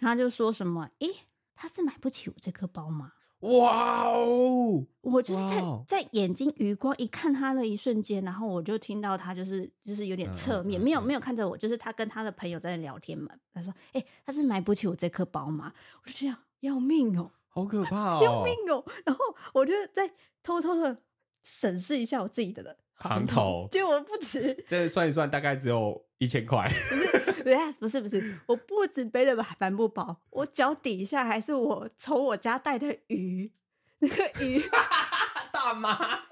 [0.00, 0.88] 她就说什么？
[1.00, 1.08] 诶，
[1.54, 3.12] 她是买不起我这颗包吗？
[3.40, 4.86] 哇哦！
[5.02, 13.30] 我就是在在眼睛余光一看他的一瞬间，然后我就听到他就是就是有点侧面，没有没有看着我，就是他跟他的朋友在聊天嘛。
[13.52, 18.82] 他说：“哎，他是买不起我这颗包吗？”我就这样，要命哦，好可怕哦，要命哦！
[19.04, 19.20] 然后
[19.52, 20.10] 我就在
[20.42, 21.02] 偷偷的
[21.44, 26.70] 审视一下我自己的行头， 结果不止，这算一算，大概只有一千块。
[26.88, 33.50] 不是，不是，不是，我不止背了把帆布包，我脚底下还是我从我家带的鱼，
[34.00, 34.62] 那个鱼
[35.52, 36.24] 大妈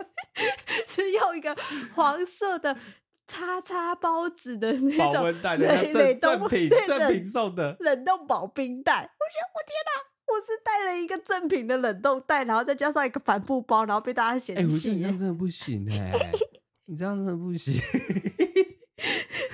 [0.87, 1.57] 是用一个
[1.95, 2.77] 黄色的
[3.27, 8.93] 叉叉包子的那种保温袋的赠赠品，赠品送的冷冻保冰袋。
[8.93, 10.16] 我觉得我天哪！
[10.29, 14.63] 我是带了一个正品的冷冻袋，然后再加上一个帆布包，然后被大家嫌弃。
[14.63, 16.33] 哎、欸，我觉得你这样真的不行 哎、欸，
[16.87, 17.75] 你这样真的不行。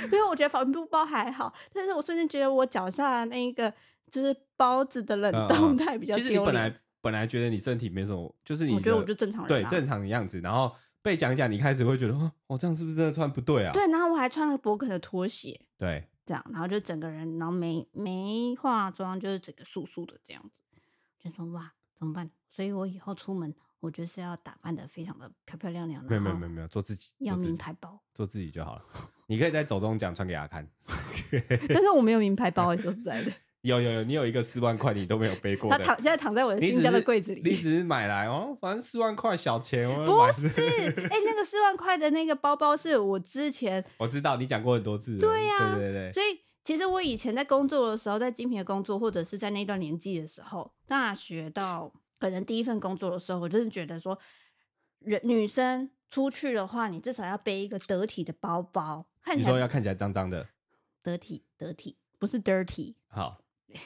[0.05, 3.73] 因为我觉得帆布包还好，但是我瞬间觉得我脚下的那一个
[4.11, 6.17] 就是包子的冷冻袋比较。
[6.17, 13.73] 其实你本来本来觉得你身体没什么，就是你我觉得我就正常人、啊，对正常的样子，然后被讲讲，你开始会觉得，哦，我这样是不是真的穿不对啊？
[13.73, 15.61] 对，然后我还穿了博肯的拖鞋。
[15.79, 16.09] 对。
[16.25, 20.61] 这样，然后就整个人，然后没没化妆，就是整个素素的这样子，
[21.23, 22.29] 就说哇，怎么办？
[22.51, 26.05] 所以我以后出门，我就是要打扮的非常的漂漂亮亮。
[26.05, 28.85] 没有没有没有没有，做自己，要名牌包，做自己就好了。
[29.29, 30.69] 你可以在走中奖穿给他看，
[31.69, 33.33] 但是我没有名牌包，说实在的。
[33.63, 37.41] 有有有，你有一个四万块你都没有背过，他躺现在躺在我的 新家的柜子里。
[37.45, 39.89] 你只是买来哦，反正四万块小钱。
[40.05, 45.17] 不是，哎、欸，那个四万块的那个包包是我之前我知道你讲过很多次。
[45.17, 46.13] 对呀、啊，对对对。
[46.13, 54.19] 所以其实我以前在工作的时候，在精品的工作，或者是在那段年纪的时候，大学到可能第一份工作的时候，我真的觉得说，
[55.01, 59.07] 人女生出去的话，你至少要背一个得体的包包。
[59.23, 60.49] 看起来你说要看起来脏脏的，
[61.03, 62.95] 得体得体，不是 dirty。
[63.09, 63.39] 好。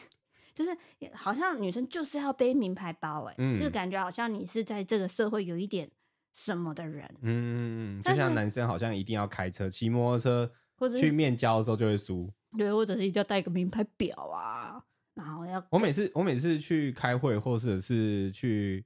[0.56, 0.74] 就是
[1.12, 5.90] 好像女生就是要背名牌包哎、就感觉好像你是在这个社会有一点
[6.32, 14.82] 什么的人，嗯嗯，就像男生好像一定要开车、骑摩托车，或者去面交的时候就会输，对，或者是一定要带个名牌表啊，
[15.14, 18.84] 然后要我每次我每次去开会或者是去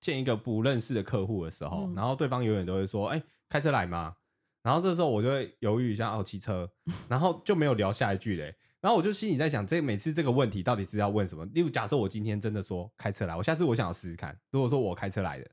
[0.00, 4.16] 见一个不认识的客户的时候，嗯、然后对方永远都会说，哎、欸，开车来吗？
[4.62, 6.70] 然后这时候我就会犹豫一下，哦，骑车，
[7.08, 8.54] 然后就没有聊下一句嘞。
[8.80, 11.44] 然后我就心里在想，这每次这个问题到底是要问什么？
[11.46, 14.36] 例如，假设我今天真的说开车来，我下次我想要试试看。
[14.50, 15.48] 如果说我开车来的，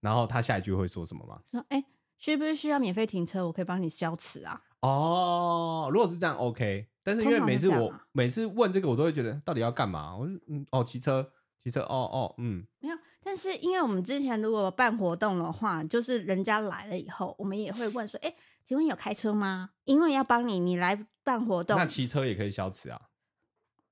[0.00, 1.40] 然后他下一句会说什么吗？
[1.50, 1.84] 说，哎，
[2.18, 3.46] 需不需要免费停车？
[3.46, 4.60] 我可以帮你消磁啊。
[4.80, 6.88] 哦，如果是这样，OK。
[7.02, 10.16] 但是因为每次我每次问这个，我都会觉得到底要干嘛？
[10.16, 11.30] 我说，嗯，哦，骑车，
[11.62, 12.96] 骑车，哦哦，嗯，没有。
[13.24, 18.34] 但是因为我们之前如果办活动的话，就是人家来了以后，我们也会问说，哎，
[18.64, 19.70] 请问有开车吗？
[19.84, 21.06] 因为要帮你，你来。
[21.24, 23.00] 办活动，那骑车也可以消磁啊。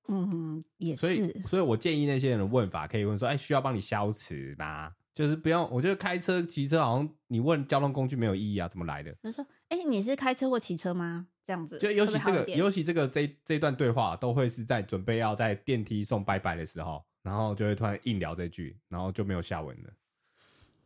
[0.09, 0.99] 嗯，也是。
[0.99, 5.65] 所以，所以我建议那些人的问法可以问说：“哎、欸，需要帮你消磁吗？”就是不用。
[5.71, 9.15] 我觉得开车、骑车好像你问交通工具没有意义啊，怎么来的？
[9.23, 19.89] 他说：“哎、欸，你是开车或骑车吗？”这样子，就尤其这个，尤其这个这这段对话都会是在准备要在电梯送拜拜的时候，然后就会突然硬聊这句，然后就没有下文了。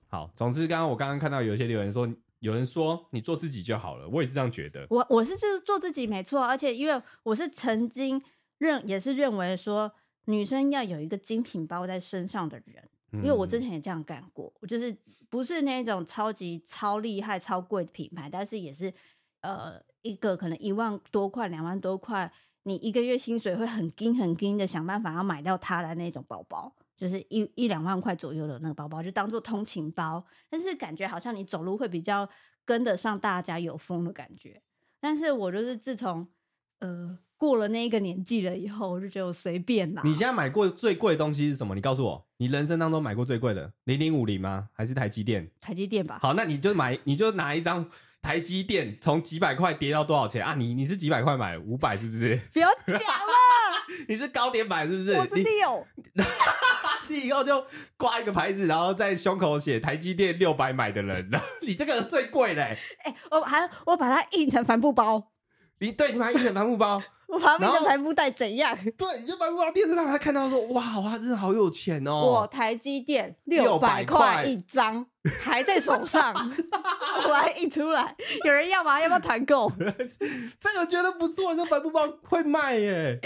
[0.08, 2.10] 好，总之，刚刚我刚刚看到有一些留言说。
[2.40, 4.86] 有人说你做自己就好了，我也是这样觉得。
[4.92, 8.22] 我我是这做自己没错，而且因为我是曾经
[8.60, 9.92] 认也是认为说
[10.26, 14.54] 女生要有一个精品包在身上的人，因为我之前也这样干过。
[14.60, 14.96] 我就是
[15.28, 18.94] 不是那种超级超厉害、超贵的品牌，但是也是
[19.42, 22.32] 呃一个可能一万多块、两万多块，
[22.64, 26.74] 你一个月薪水会很紧很紧的想办法要买到它的那种包包。
[26.96, 32.30] 就是一一两万块左右的那个包包，就当做通勤包，但是感觉好像你走路会比较
[32.64, 34.62] 跟得上大家有风的感觉。
[35.02, 36.26] 但是我就是自从
[36.80, 40.02] 呃过了那个年纪了以后，我就觉得我随便啦。
[40.06, 41.76] 你现在买过最贵的东西是什么？
[41.76, 44.70] 你告诉我，你人生当中买过最贵的零零五零吗？
[44.72, 45.52] 还是台积电？
[45.60, 46.20] 台积电吧。
[46.22, 47.86] 好，那你就买，你就拿一张
[48.26, 50.56] 台积电，从几百块跌到多少钱啊？
[50.56, 51.60] 你你是几百块买的？
[51.60, 52.36] 五百是不是？
[52.52, 53.00] 不要讲了，
[54.10, 55.14] 你是高点买是不是？
[55.14, 55.88] 我是六。
[57.08, 57.64] 你以后就
[57.98, 61.30] 挂一个牌子，然后在胸口写台积电六百买的人，
[61.62, 62.76] 你这个最贵嘞！
[63.04, 65.32] 哎、欸，我还我把它印成帆布包，
[65.78, 68.76] 你对，你把它印成帆布包，我旁边的排布袋怎样？
[68.98, 72.22] 对，你就把布包电视上他看到说，哇，他真的好有钱哦！
[72.22, 75.06] 我台积电六百块一张，
[75.42, 76.34] 还在手上，
[77.28, 79.00] 我还印出来，有人要吗？
[79.02, 79.72] 要不要团购？
[80.60, 83.20] 这个觉得不错，这白布包会卖耶。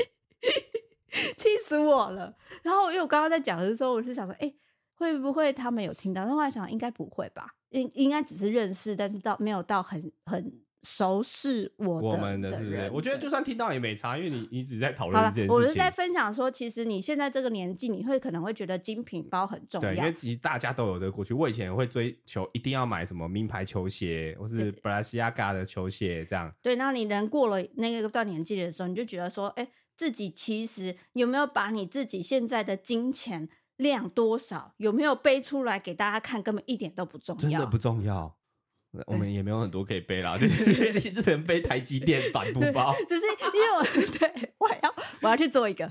[1.36, 2.34] 气死我了！
[2.62, 4.56] 然后因为我刚刚在讲的时候，我是想说，哎、欸，
[4.94, 6.24] 会不会他们有听到？
[6.24, 7.56] 但后来想，应该不会吧？
[7.70, 12.90] 应应该只是认识，但是到没有到很很熟悉我的我们的，是不是？
[12.94, 15.56] 我觉得就算听到也没差，因为你你只是在讨论这件事情。
[15.56, 21.34] 我是在分享说，其实你现在这个年纪，你会可能会觉得精品包很重要，对，因为其实大家都有这个过去。
[21.34, 26.54] 我以前会追求一定要买什么名牌球鞋，或是 Balenciaga 的球鞋，这样。
[26.62, 29.72] 对，那你人过了那个到年纪的时候，你就觉得说，哎、欸。
[30.00, 38.39] 自己其实有没有把你自己现在的金钱量多少有没有背出来给大家看，根本一点都不重要，真的不重要。
[39.06, 42.96] 我们也没有很多可以背啦， 就是 你只能背台积电帆布包。
[43.08, 43.84] 只是因为我
[44.18, 45.88] 对我要我要去做一个，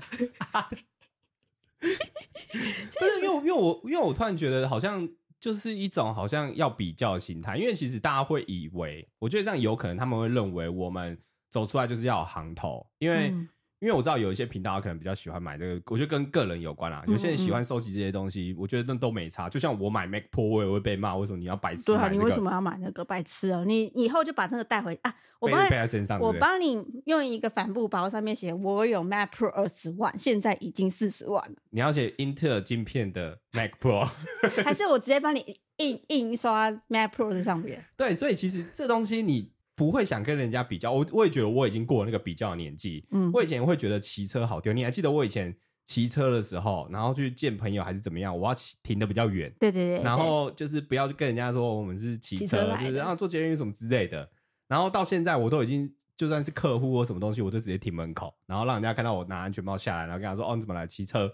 [1.79, 5.07] 不是因为因为我因为我突然觉得好像
[5.39, 11.17] 就是一种好像要比较的心态，因为其实大家会以为，我觉得这样有可能他们会认为我们
[11.49, 13.29] 走出来就是要有行头，因为。
[13.29, 13.47] 嗯
[13.79, 17.01] 因为我知道有一些频道可能比较喜欢买这个，我觉得跟个人有关啦。
[17.07, 19.47] 有些人喜欢收集这些东西，我觉得那都没差。
[19.47, 21.85] 就像我买 Mac Pro，我也会被骂，为什么你要白痴？
[21.85, 23.63] 对啊，你为什么要买那个白痴哦？
[23.65, 31.55] 你以后就把那个带回啊，我帮你背在身上，我帮你用一个帆布包，上面写我有 Mac Pro 二十万，现在已经四十万了。
[31.69, 34.09] 你要写英特尔晶片的 Mac Pro，
[34.65, 37.85] 还是我直接帮你印印刷 Mac Pro 在上面？
[37.95, 39.53] 对，所以其实这东西你。
[39.79, 43.05] 不会想跟人家比较，我我也觉得我已经过了那个比较的年纪。
[43.11, 45.55] 嗯，我以前会觉得骑车好丢，你还记得我以前
[45.85, 49.49] 骑车的时候，然后去见朋友还是怎么样，我要骑停的比较远。
[49.57, 50.03] 对对对。
[50.03, 54.29] 然后就是不要跟人家说我们是骑车，就是然后坐捷运什么之类的。
[54.67, 61.31] 然后到现在我都已经就算是客户或什么东西，我就直接停门口，然后让人家看到我拿安全帽下来，然后跟他说：“哦，你怎么来骑车？”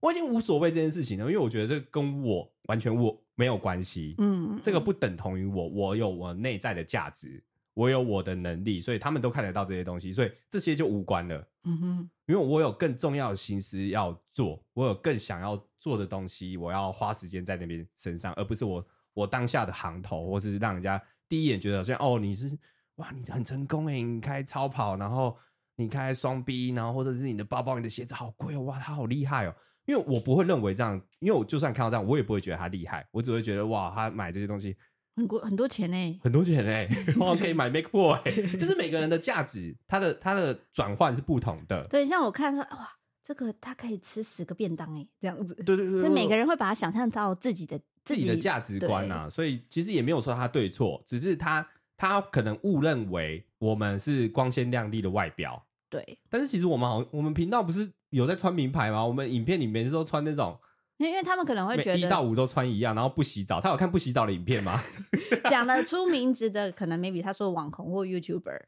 [0.00, 4.14] 我已经无所谓这件事情了，因为我觉得这跟我完全我没有关系。
[4.18, 7.42] 嗯，这个不等同于我，我有我内在的价值，
[7.78, 11.48] 我有我的能力，所以他们都看得到这些东西，所以这些就无关了。
[11.62, 22.58] 嗯哼，因为我有更重要的心思要做，我有更想要做的东西，我要花时间在那边身上，而不是我我当下的行头，或是让人家第一眼觉得好像哦，你是
[22.96, 25.36] 哇，你很成功诶，你开超跑，然后
[25.76, 29.54] 你开双 B，然后或者是你的包包、你的鞋子好贵哦，哇，他好厉害哦。
[29.86, 34.76] 因为我不会认为这样，因为我就算看到这样，我也不会觉得他厉害，我只会觉得哇，他买这些东西
[35.18, 38.18] 很贵，很多钱呢，很多钱呢， 我可以买 Make Boy，
[38.56, 41.82] 就是每个人的价值，它的它的转换是不同的。
[41.90, 42.88] 对，像我看说哇，
[43.24, 45.54] 这个他可以吃十个便当哎，这样子。
[45.56, 51.66] 对对对，就每个人会把它想象到自己的自己的价值观啊，所以其实也没有说他对错，只是他
[51.96, 55.62] 他可能误认为我们是光鲜亮丽的外表。
[55.90, 57.90] 对，但是其实我们好，我们频道不是。
[58.10, 59.04] 有在穿名牌吗？
[59.04, 60.58] 我们影片里面都穿那种，
[60.98, 63.60] 因为他们可能会觉得一到五都穿一样，然后不洗澡。
[63.60, 64.80] 他有看不洗澡的影片吗？
[65.48, 68.60] 讲得出名字的，可能 maybe 他说网红或 YouTuber，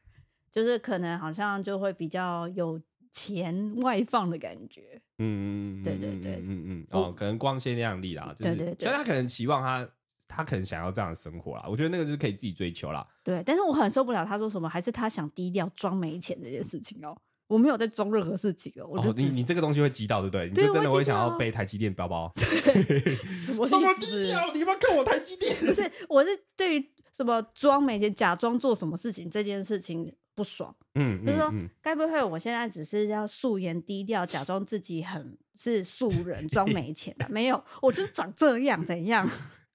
[0.51, 5.01] 就是可能好像就会比较有钱外放的感觉。
[5.19, 9.87] 嗯，对对对，嗯嗯，嗯哦，可能光鲜亮丽啦，就是，对对对，所以他可能期望他，
[10.27, 11.65] 他可能想要这样的生活啦。
[11.67, 13.05] 我觉得那个就是可以自己追求啦。
[13.23, 17.15] 对，但是我很受不了他说什么，还是他想低调装没钱这件事情哦。
[17.51, 20.47] 我没有在装任何事情哦，我你你这个东西会激到对不对？
[20.47, 22.31] 对，你就真的会想要背台积电包包？
[22.39, 24.53] 什么低调？
[24.53, 25.53] 你要看我台积电？
[25.59, 30.73] 不是，我是对于什么装没钱、假装做什么事情这件事情不爽。
[30.95, 37.27] 嗯，就是说，该、嗯、不会我现在只是要素颜低调，假装自己很是素人，装没钱吧？
[37.29, 39.27] 没有，我就是长这样，怎样？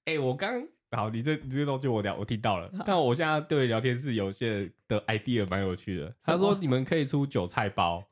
[0.05, 0.67] 哎、欸，我刚。
[0.91, 6.13] 好，你这你这东西我聊我听到了，但我现在对聊天室有些的 idea 蛮有趣的。
[6.23, 8.03] 他说你们可以出韭菜包，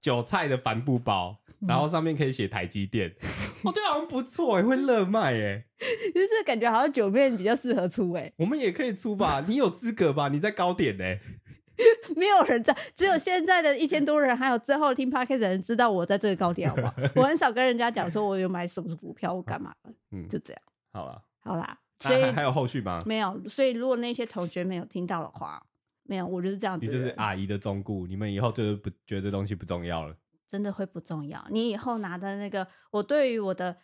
[0.00, 3.14] 韭菜的帆布包，然后上面可以写台积电。
[3.62, 5.64] 哦，对，好像不错哎，会热卖哎。
[5.78, 8.32] 其实这感觉好像酒面比较适合出哎。
[8.36, 9.44] 我们也可以出吧？
[9.46, 10.28] 你有资格吧？
[10.28, 11.04] 你在高点呢？
[12.16, 16.94] 没有人在，只有现在的一千多人，还有之后听 podcast 的人知道我在这个高点，好不好？
[17.14, 19.72] 我很少跟人家讲说我有买什么股票，我干嘛？
[20.10, 20.62] 嗯，就这样。
[20.92, 21.78] 好了，好啦。
[22.08, 23.02] 所以还还有后续吗？
[23.06, 25.62] 没有，所以如果那些同学没有听到的话，
[26.04, 26.84] 没有，我就是这样子。
[26.84, 30.14] 你就是阿姨的忠告，你们以后就是不觉得这东西不重要了，
[30.48, 31.44] 真的会不重要。
[31.50, 33.76] 你以后拿的那个，我对于我的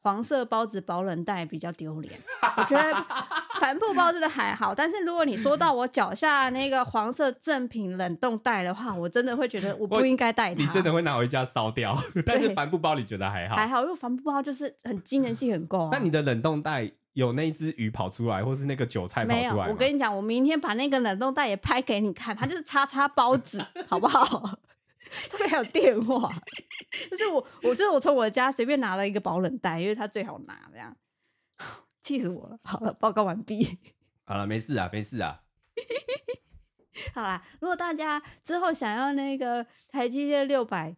[0.00, 2.18] 黄色包子保冷袋比较丢脸。
[2.56, 3.06] 我觉得
[3.60, 10.60] 帆布包真的还好，但是如果你说到我脚下那个黄色正品冷冻袋的话，我真的会觉得我不应该带它。
[10.60, 11.96] 你真的会拿回家烧掉？
[12.26, 13.54] 但是帆布包你觉得还好？
[13.54, 15.90] 还好，因为帆布包就是很 机能性很够啊。
[15.92, 16.90] 那你的冷冻袋？
[17.14, 19.68] 有那只鱼跑出来，或是那个韭菜跑出来？
[19.68, 24.58] 我跟你讲，我明天把那个冷冻袋也拍给你看，它就是叉叉包子， 好不好？
[25.28, 26.32] 特别还有电话，
[27.10, 30.96] 就是我，我就是我从我家随便拿了一个保冷袋，因为它最好拿，这样
[32.02, 32.58] 气死我了。
[32.62, 33.78] 好了，报告完毕。
[34.24, 35.42] 好了，没事啊，没事啊。
[37.14, 40.96] 好啦，如果大家之后想要那个台积电六百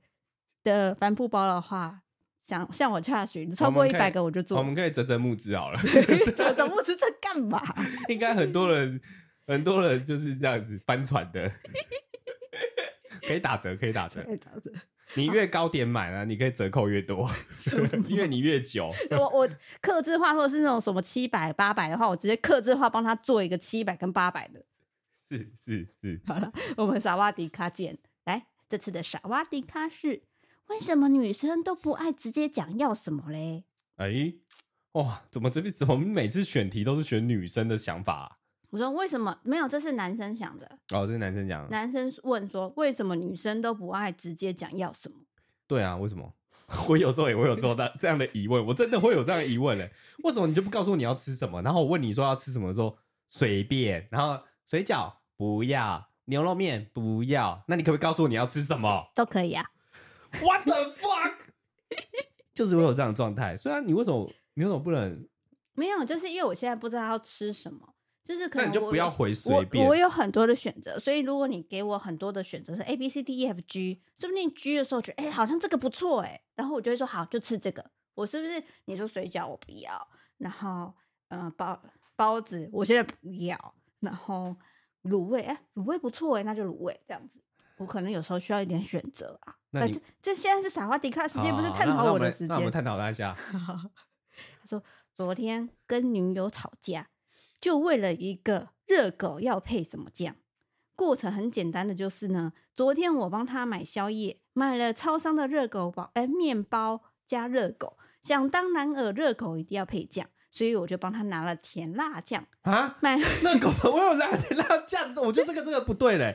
[0.63, 2.03] 的帆布包的话。
[2.45, 4.59] 想向我洽询，超过一百个我就做。
[4.59, 5.81] 我们可以折折募资好了。
[6.37, 7.63] 折折募资这干嘛？
[8.09, 9.01] 应该很多人，
[9.47, 11.51] 很多人就是这样子翻船的。
[13.27, 14.71] 可以打折，可以打折，可以打折。
[15.15, 17.31] 你越高点买呢，你可以折扣越多，
[18.09, 18.91] 因为你越久。
[19.13, 19.49] 我我
[19.81, 24.63] 客制化，或者是那种什么七百八百的话，我直接客制化帮他做一个七百跟八百的。
[25.27, 26.21] 是是是。
[26.27, 27.97] 好了，我们萨瓦迪卡见。
[28.27, 30.25] 来，这次的萨瓦迪卡是。
[30.69, 33.65] 为什么女生都不爱直接讲要什么嘞？
[33.97, 34.39] 哎、欸，
[34.93, 38.37] 哇，怎么这边怎么每次选题都是选女生的想法、啊？
[38.71, 39.69] 我说为什么没有？
[39.69, 40.67] 这是男生想的。
[40.93, 41.69] 哦，这是男生讲的。
[41.69, 45.19] 男生问说，为什么女生都不爱直接讲要什么？
[45.69, 46.35] 对啊，为什么？
[46.89, 49.93] 我有时候也会有做到这样的疑问，我真的会有这样的疑问嘞。
[50.25, 51.63] 为什么你就不告诉我你要吃什么？
[51.63, 52.97] 然后我问你说要吃什么的时候，
[53.29, 54.09] 随便。
[54.11, 59.11] 然后水饺不要，牛肉面不要，那你可不可以告诉我你要吃什么？
[59.15, 59.71] 都可以啊。
[60.43, 61.35] What the fuck？
[62.55, 65.29] 就是会有这样的状态，虽然你为什么你为什么不能？
[65.75, 69.85] 没有，就是因为我现在不知道要吃什么，就是可能你就不要回随便。
[69.85, 77.85] 我，我有很多的选择，所以如果你给我很多的选择是 A B C D E F G，说不定 G 的时候觉得哎、欸、好像这个不错哎，然后我就会说好就吃这个。
[78.15, 80.09] 我是不是你说水饺我不要，
[80.39, 80.95] 然后
[81.29, 81.83] 嗯、呃、包
[82.15, 84.55] 包子我现在不要，然后
[85.03, 87.41] 卤味哎卤味不错哎，那就卤味这样子。
[87.79, 89.57] 我可能有时候需要一点选择啊。
[89.81, 92.49] 那这这现在是萨瓦迪卡时间，不是探讨我的时间。
[92.49, 93.37] 那我们探讨他一下。
[93.53, 97.09] 他说昨天跟女友吵架，
[97.61, 100.37] 就为了一个热狗要配什么酱。
[100.97, 110.29] 过程很简单的就是呢，昨天我帮他买宵夜，买了超商的热狗包，哎，面包加热狗，想当然尔热狗一定要配酱。
[110.55, 115.13] 所以我就帮他拿了甜辣酱啊，买 热狗怎么有拿甜辣酱？
[115.21, 116.33] 我觉得这个这个不对嘞，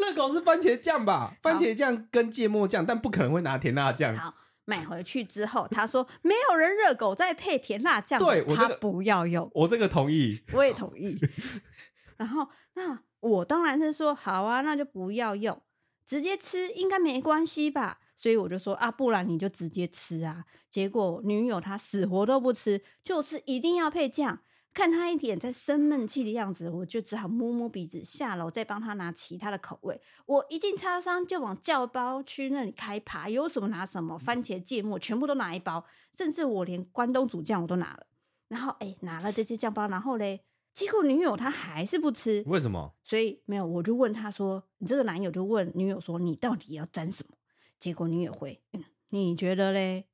[0.00, 1.32] 热狗是番茄酱吧？
[1.40, 4.16] 番茄酱跟芥末酱，但不可能会拿甜辣酱。
[4.16, 9.48] 好，买回去之后，他说没有人热狗再配甜辣酱，对，他不要用。
[9.54, 11.20] 我这个同意，我也同意。
[12.18, 15.62] 然后那我当然是说好啊，那就不要用，
[16.04, 17.98] 直接吃应该没关系吧？
[18.20, 20.44] 所以我就说啊，不然你就直接吃啊。
[20.68, 24.40] 结果女友她死活都不吃，就是一定要配酱。
[24.72, 30.00] 看她一点在生闷气的样子，我就只好摸摸鼻子，下楼再帮她拿其他的口味。
[30.26, 35.84] 我一进超商就往酱包区那里开爬，有什么拿什么，番茄、芥末全部都拿一包，
[36.16, 38.06] 甚至我连关东煮酱我都拿了。
[38.46, 42.94] 然后哎，拿了这些酱包，然后嘞，结果女友她还是不吃，为什么？
[43.02, 47.34] 所以没有，我就问他说：“你这个男友就问女友说，你到底要沾什么？”
[47.80, 50.04] 结果你也回，嗯，你觉得嘞？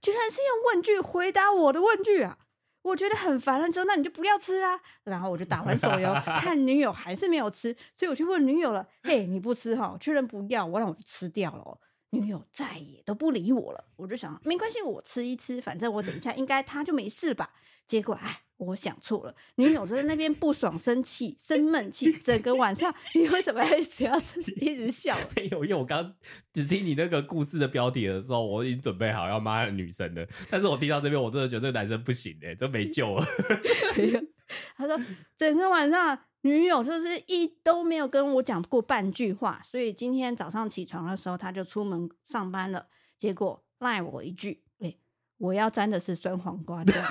[0.00, 2.38] 居然是用问句回答我的问句啊！
[2.82, 4.80] 我觉得很烦了，之后那你就不要吃啦。
[5.04, 9.96] 然后我就打完手游，看女友还是没有吃，所以我去问女友了：“嘿，你不吃哈？
[9.98, 11.80] 确认不要，我让我就吃掉了。”
[12.20, 13.84] 女友再也都不理我了。
[13.96, 17.50] 我就想，没关系，我吃一吃，反正我等一下应该他就没事吧。
[17.86, 18.42] 结果哎。
[18.58, 25.14] 我想错了，女友在那边不爽、生气、生闷气，整个晚上你为什么还一直要一直笑？
[25.36, 26.14] 没有，因为我刚
[26.54, 30.26] 只听你那个故事的标题的时候，我已经准备好要骂女生了。
[30.48, 33.26] 但是我听到这边，我真的觉得这个男生不行哎，这没救了。
[34.76, 34.98] 他说
[35.36, 42.86] 整个晚上女友就是一都没有跟我讲过半句话，所以今天早上起床的时候，他就出门上班了，
[43.18, 45.00] 结果赖我一句：“哎、欸，
[45.38, 46.94] 我要沾的是酸黄瓜酱。”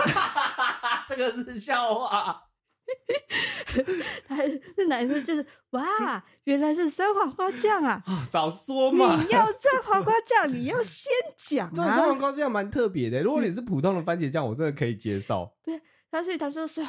[1.07, 2.41] 这个是笑话，
[4.27, 4.37] 他
[4.77, 8.01] 那男生就是哇，原来是酸黄瓜酱啊！
[8.29, 9.21] 早说嘛！
[9.21, 11.95] 你要酸黄瓜酱，你要先讲啊！
[11.95, 15.51] 酸黄瓜酱蛮特别的，如果你是普通的番茄酱，我真的可以接受。
[15.63, 15.79] 对，
[16.09, 16.83] 他所以他说说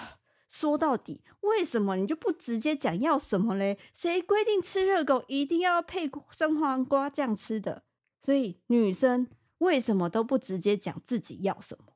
[0.49, 3.79] 说到底，为什么你就不直接讲要什么嘞？
[3.93, 7.83] 谁规定吃热狗一定要配酸黄瓜酱吃的？
[8.23, 9.29] 所以女生
[9.59, 11.93] 为什么都不直接讲自己要什么？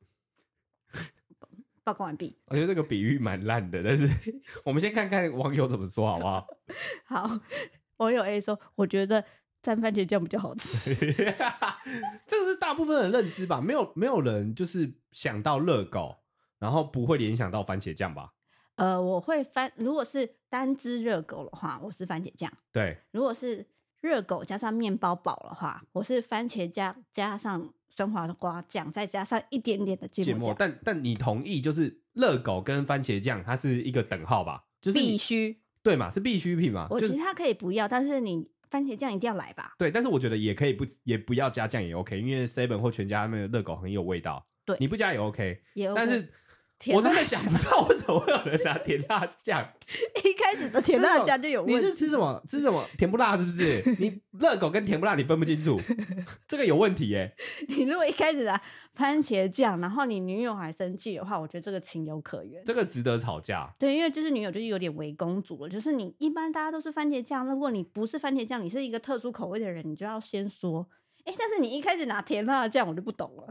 [1.82, 2.36] 报告完毕。
[2.46, 4.08] 我觉得这个比喻蛮烂的，但是
[4.64, 6.46] 我们先看看网友怎么说，好不好？
[7.06, 7.40] 好，
[7.96, 9.24] 网友 A 说：“我觉得
[9.62, 10.94] 蘸番茄酱比较好吃。
[12.26, 13.60] ”这个是大部分的认知吧？
[13.60, 16.16] 没有没有人就是想到热狗，
[16.58, 18.32] 然后不会联想到番茄酱吧？
[18.80, 22.50] 呃，我会番，如果是单只热狗的话，我是番茄酱。
[22.72, 23.66] 对，如果是
[24.00, 27.72] 热狗加上面包堡的话，我是番茄酱加上。
[27.92, 34.64] 酸黄瓜酱，再加上一点点的芥末酱，但但你同意，就是热狗跟番茄酱，它是一个等号吧？
[34.80, 36.08] 就是必须对嘛？
[36.08, 36.86] 是必需品嘛？
[36.88, 39.74] 我其他可以不要，但是你番茄酱一定要来吧？
[39.76, 44.46] 对，但是我觉得也可以不也不要加酱也 OK，因为 Seven 或全家他们的热狗很有味道。
[44.64, 46.32] 对，你不加也 OK，也 OK，但是。
[46.94, 49.68] 我真的想不到为什么会有人拿甜辣酱。
[50.24, 51.74] 一开始的甜辣酱就有问题。
[51.74, 52.42] 你是吃什么？
[52.48, 52.82] 吃什么？
[52.96, 53.82] 甜不辣是不是？
[54.00, 55.78] 你热狗跟甜不辣你分不清楚，
[56.48, 57.34] 这个有问题耶。
[57.68, 58.58] 你如果一开始拿
[58.94, 62.62] 番茄酱，然后你女友还生气的话，我觉得这个情有可原。
[62.64, 63.70] 这个值得吵架。
[63.78, 70.88] 对，因为就是女友就是有点围公主了，就是你一般大家都是番茄酱，如果你不是番茄酱，你是一个特殊口味的人，你就要先说。
[71.24, 73.46] 哎，但是你一开始拿甜辣酱，我就不懂了。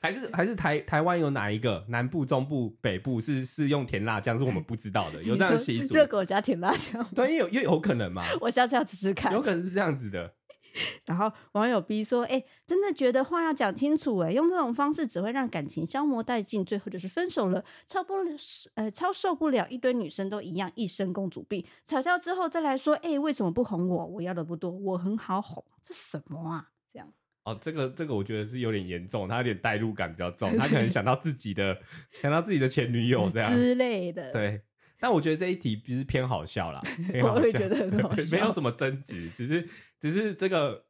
[0.00, 5.94] 还是还是台台湾有哪一个南部、中部、北部是是用甜辣酱，是我们不知道的， 有这样的习俗？
[5.94, 8.22] 热狗加甜辣酱，对，也有也有可能嘛。
[8.40, 10.34] 我下次要试试看，有可能是这样子的。
[11.06, 17.64] 然后网友 B 说：“哎、欸，真的觉得话要讲清楚，哎，用这种方式只会让感情消磨殆尽，最后就是分手了。
[17.86, 18.30] 超不了，
[18.74, 21.64] 呃，超受不了，一堆女生都一样，一身公主病。
[21.86, 24.04] 吵架之后再来说，哎、欸，为什么不哄我？
[24.04, 26.68] 我要的不多，我很好哄，这什么啊？
[26.92, 27.10] 这样。”
[27.46, 31.78] 哦，这个这个我觉得是有点严重，他有点代入感比较重，他可能想到自己的
[32.10, 34.32] 想到自己的前女友这样之类的。
[34.32, 34.60] 对，
[34.98, 36.82] 但我觉得这一题不是偏好笑啦，
[37.22, 39.64] 我会觉得很好笑，没有什么争执，只是
[40.00, 40.84] 只是这个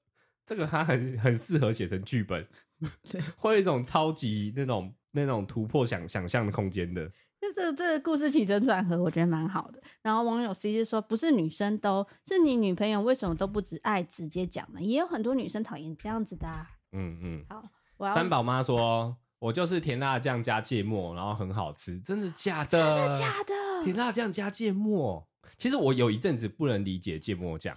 [0.46, 2.48] 这个他很很适合写成剧本，
[3.10, 7.12] 对，会有一种超级那种那种突破想想象的空间的。
[7.54, 9.82] 这这这个故事起承转合，我觉得蛮好的。
[10.02, 14.80] 然后网友 C 就说：“不是女生都是你女朋友，为什么都不直爱直接讲呢？
[14.80, 17.44] 也有很多女生讨厌这样子的、啊。”嗯嗯。
[17.48, 17.62] 好，
[17.96, 22.70] 我要三宝妈说：“我就是甜辣酱加芥末，然后很好吃。”真的假的？
[22.70, 23.84] 真的假的？
[23.84, 25.26] 甜辣酱加芥末，
[25.58, 27.76] 其实我有一阵子不能理解芥末酱。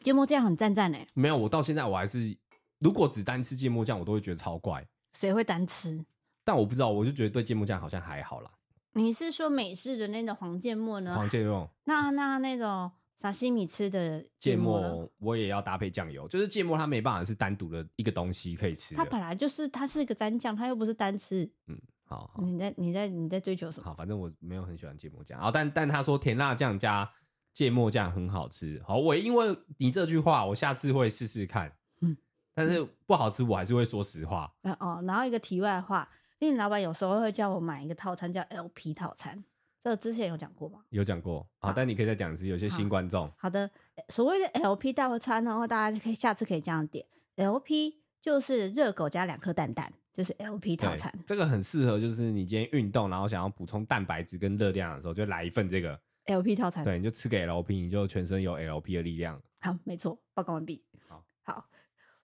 [0.00, 0.98] 芥末酱很赞赞呢。
[1.14, 2.36] 没有，我到现在我还是，
[2.78, 4.86] 如果只单吃芥末酱，我都会觉得超怪。
[5.12, 6.04] 谁会单吃？
[6.44, 8.50] 但我不知道，我就觉得对芥末酱好像还好啦。
[8.92, 11.14] 你是说美式的那种黄芥末呢？
[11.16, 11.68] 黄芥末。
[11.84, 12.88] 那那那种
[13.18, 16.28] 沙西米吃的芥末，我也要搭配酱油。
[16.28, 18.94] 就是芥末，它没办法是单独的一个东西可以吃。
[18.94, 21.42] 它本来就是，它是一个蘸酱，它又不是单吃。
[21.66, 22.30] 嗯，好。
[22.32, 23.86] 好你在你在你在追求什么？
[23.86, 25.40] 好，反正我没有很喜欢芥末酱。
[25.40, 27.10] 哦，但但他说甜辣酱加
[27.52, 28.80] 芥末酱很好吃。
[28.86, 31.72] 好，我因为你这句话，我下次会试试看。
[32.00, 32.16] 嗯，
[32.54, 34.54] 但是不好吃，我还是会说实话。
[34.62, 36.08] 嗯哦，然后一个题外话。
[36.44, 39.42] 因为老板有时候会叫我买一个套餐，叫 LP 套餐，
[39.82, 40.80] 这个之前有讲过吗？
[40.90, 43.30] 有讲过啊，但你可以再讲一次，有些新观众。
[43.38, 43.70] 好的，
[44.10, 47.04] 所谓的 LP 套餐的话，大家可以下次可以这样点
[47.36, 51.12] ，LP 就是热狗加两颗蛋蛋，就是 LP 套餐。
[51.26, 56.84] 这个很适合，就是你今天运动，然后想要补充蛋白质跟热量的时候，就来一份这个 LP 套餐。
[56.84, 59.40] 对，你就吃个 LP，你就全身有 LP 的力量。
[59.60, 60.84] 好，没错，报告完毕。
[61.08, 61.68] 好，好，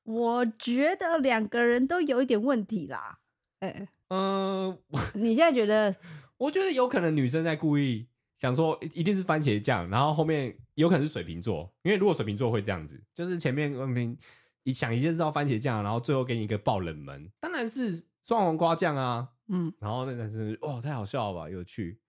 [0.02, 3.20] 我觉得两个人都有一点问题啦。
[3.60, 3.88] 哎。
[4.08, 4.76] 嗯，
[5.14, 5.94] 你现在觉得？
[6.36, 14.18] 我觉得有可能女生在故意想说，一定是番茄酱，然后后面有可能是水瓶座，因为如果水瓶座会这样子，就是前面明明
[14.64, 22.00] 一想一件事要番茄酱，然后最后给你一个爆冷门，当然是双黄瓜酱啊，嗯，然后那男生哇，太好笑了吧，有趣，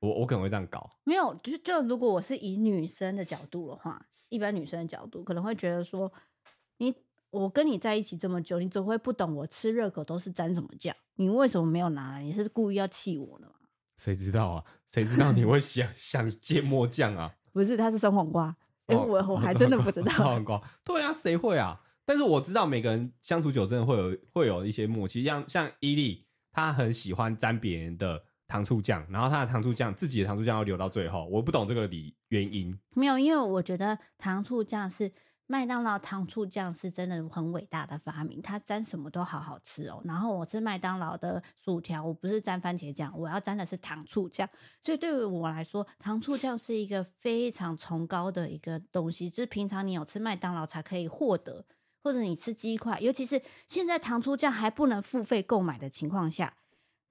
[0.00, 6.12] 我我可能会这样搞，没有，就就如果我是以女生的角度的话，一般女生的角度可能会觉得说，
[6.78, 6.92] 你。
[7.32, 10.94] 我跟你在一起这么久，你总会不懂我吃热狗都是沾什么酱？
[11.16, 12.22] 你为什么没有拿来？
[12.22, 13.54] 你是故意要气我的吗？
[13.96, 14.64] 谁知道啊？
[14.90, 17.34] 谁知道你会想 想芥末酱啊？
[17.50, 18.54] 不是，它是酸黄瓜。
[18.86, 20.12] 哎、我我 还真的不知道。
[20.12, 21.80] 酸黄瓜，对啊，谁会啊？
[22.04, 25.24] 但是我知道每个人相处久，真的会有会有一些默契。
[25.24, 31.26] 像像伊利，他很喜欢沾别人的糖醋酱，然后他的糖醋酱自己的糖醋酱要留到最后。
[31.28, 32.78] 我不懂这个理原因。
[32.94, 35.10] 没有，因为我觉得糖醋酱是。
[35.46, 40.00] 麦当劳糖醋酱是真的很伟大的发明，它沾什么都好好吃哦。
[40.04, 44.48] 然后我吃麦当劳的薯条，我不是沾番茄酱，我要沾的是糖醋酱。
[44.82, 51.66] 所以对于我来说，糖醋酱是一个非常崇高的一个东西，就是平常你有吃麦当劳才可以获得，
[52.02, 56.54] 或者你吃鸡块，尤其是现在糖醋酱还不能付费购买的情况下。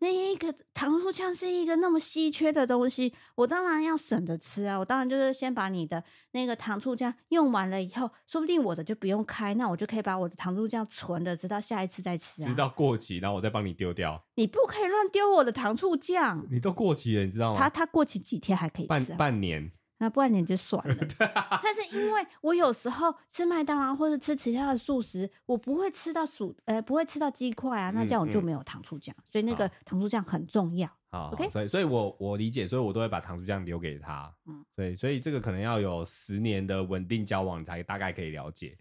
[0.02, 4.78] 那一个糖醋酱是一个那么稀缺的东西，我当然要省着吃啊！
[4.80, 12.48] 我当然就是先把你的那个糖醋酱用完了以后，说不定我的就不用开，那我就可以把我的糖醋酱存着，直到下一次再吃啊。
[12.48, 14.20] 直到过期，然后我再帮你丢掉。
[14.36, 17.60] 你不可以乱丢我的糖醋酱，你都过期了，你知道吗？
[17.60, 19.16] 它它过期几天还可以吃啊？
[19.16, 19.72] 半半年。
[20.02, 20.96] 那不然你就算了。
[21.64, 30.90] 但是因为我有时候吃麦当劳或者吃其他的素食，我不会吃到薯，呃，不会吃到鸡块啊，那这样我就没有糖醋酱，嗯嗯、所以那个糖醋酱很重要。
[31.12, 34.34] 好，OK，所以所以我我理解，所以我都会把糖醋酱留给他。
[34.48, 38.76] 嗯，对，所以这个可能要有十年的稳定交往才大概可以了解。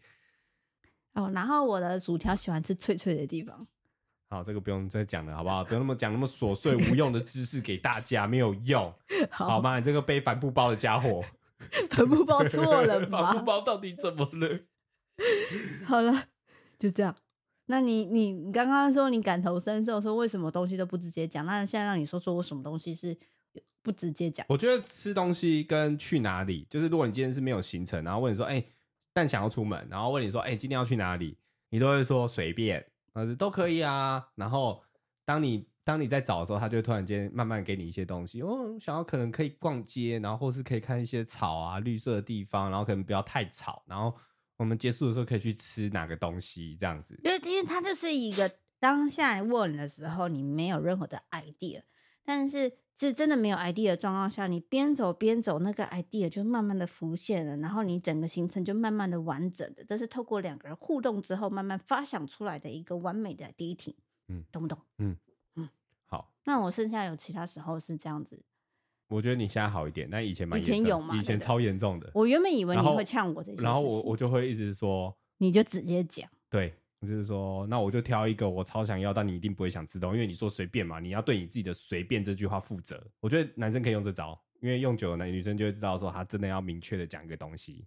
[1.12, 3.66] 哦，然后我的薯条喜欢吃脆脆的地方。
[4.30, 5.64] 好，这个不用再讲了，好不好？
[5.64, 8.94] 不用那么讲那么琐碎无用的知识给大家，没有用，
[9.28, 9.76] 好，好吗？
[9.76, 11.20] 你这个背帆布包的家伙，
[11.90, 13.32] 帆布包错了吗？
[13.34, 14.60] 帆布包到底怎么了？
[15.84, 16.26] 好了，
[16.78, 17.16] 就这样。
[17.66, 21.44] 那你你你刚刚说你感同身受，说为什么东西都不直接讲？
[21.44, 23.16] 那现在让你说说我什么东西是
[23.82, 24.46] 不直接讲？
[24.48, 28.66] 我觉得吃东西跟去哪里，就是如果你今天是没有行程，然后问你说，哎、欸，
[29.12, 31.36] 但想要出门，然后问你说，哎、欸，今天要去哪里？
[31.70, 32.86] 你都会说随便。
[33.12, 34.28] 啊，都可以啊。
[34.34, 34.82] 然后，
[35.24, 38.42] 当你当你在找的时候，他就突然间慢慢给你一些东西。
[38.42, 43.82] 哦，想要可能可以逛街，然后或是可以看一些草啊、绿色的地方，然后可能不要太吵。
[43.86, 44.14] 然后
[44.56, 47.18] 我们结束的时候可以去吃哪个东西，这样子。
[47.22, 51.82] 对，因为它就是一个当下问的时候，你没有任何的 idea，
[52.24, 52.72] 但是。
[53.00, 63.96] 是真的没有 idea 的状况下，你边走边走，那个 idea 就慢慢的浮现了，然后你整个行程就慢慢的完整的，这是透过两个人互动之后慢慢发想出来的一个完美的第一题，
[64.28, 64.78] 嗯，懂不懂？
[64.98, 65.16] 嗯
[65.56, 65.66] 嗯，
[66.04, 66.30] 好。
[66.44, 68.38] 那我剩下有其他时候是这样子，
[69.08, 71.16] 我觉得你现在好一点，但以前蛮以前有吗？
[71.16, 72.10] 以前超严重的。
[72.12, 76.74] 我原本以为你会呛我这些，然后我我就会一直说，你就直接讲，对。
[77.00, 83.02] 就是说，那我就挑一个我超想要，但你一定不会想吃的，因为你说随便嘛，你要对你自己的随便这句话负责。
[83.20, 87.86] 我觉得男生可以用这招，因为用久了，男女生就会知道说他真的要明确的讲一个东西。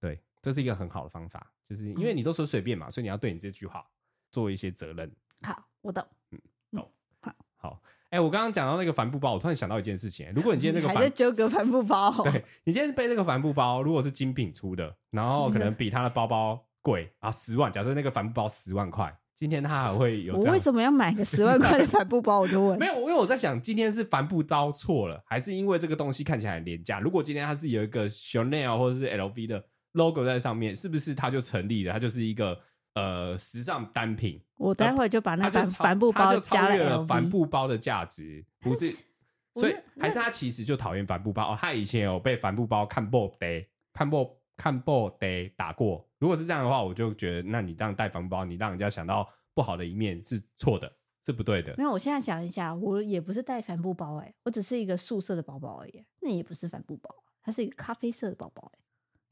[0.00, 3.86] 对，这是一个很好的方法，就是因为你都说随便嘛，所以你要对你这句话
[4.30, 5.10] 做一些责任。
[5.42, 6.02] 好，我懂。
[6.30, 6.40] 嗯，
[6.72, 6.90] 懂。
[7.20, 7.82] 好，好。
[8.10, 10.30] 哎，我刚刚讲到那个帆布包，我突然想到一件事情。
[10.34, 19.18] 如果你今天那个还在纠葛帆布包，对，你今天背那个帆布包，如果是精品出的，然后 可能比他的包包贵啊十万，假设那个帆布包十万块。
[19.34, 20.36] 今天它还会有？
[20.36, 22.40] 我为什么要买个十万块的帆布包？
[22.40, 22.78] 我就问。
[22.78, 27.00] 没有，因为我在想，今天是帆布包错了，还是因为这个东西看起来很廉价？
[27.00, 31.92] 如果今天它是有一个 Chanel 或者是 LV 的 logo 在上面，是不是它就成立了？
[31.92, 32.56] 它就是一个
[32.94, 34.40] 呃时尚单品。
[34.56, 38.92] 我待会就把那个帆布包加了，了帆布包的价值，不是
[39.58, 41.58] 所以还是他其实就讨厌帆布包哦。
[41.60, 44.24] 他以前有被帆布包看破得看破
[44.56, 46.08] 看破得打过。
[46.18, 50.90] 如果是这样的话，我就觉得，那你这样带帆布包，你让人家想到不好的一面是错的，
[51.24, 51.74] 是不对的。
[51.76, 56.04] 没有，我现在想一下，我也不是带帆布包哎、欸，我只是一个素色的包包而已。
[56.20, 58.72] 那也不是帆布包，它是一个咖啡色的包包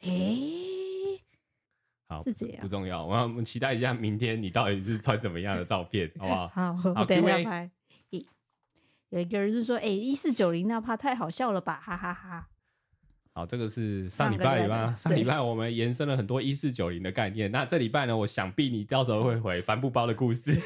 [0.01, 0.11] 哎、欸。
[0.11, 1.23] 诶，
[2.09, 3.07] 好，是这样，不重要。
[3.07, 6.49] 我们期待一下明天你到底是穿怎么样的照片，好不好？
[6.55, 7.71] 好，好一下拍。
[9.11, 12.49] 有一个人是说：“哎、欸，一四九零那怕太好笑了吧，哈哈哈，哈。”
[13.35, 14.95] 好，这个是上礼拜吗？
[14.95, 17.51] 上礼拜我们延伸了很多一四九零的概念。
[17.51, 18.15] 那这礼拜呢？
[18.15, 20.61] 我想必你到时候会回帆布包的故事。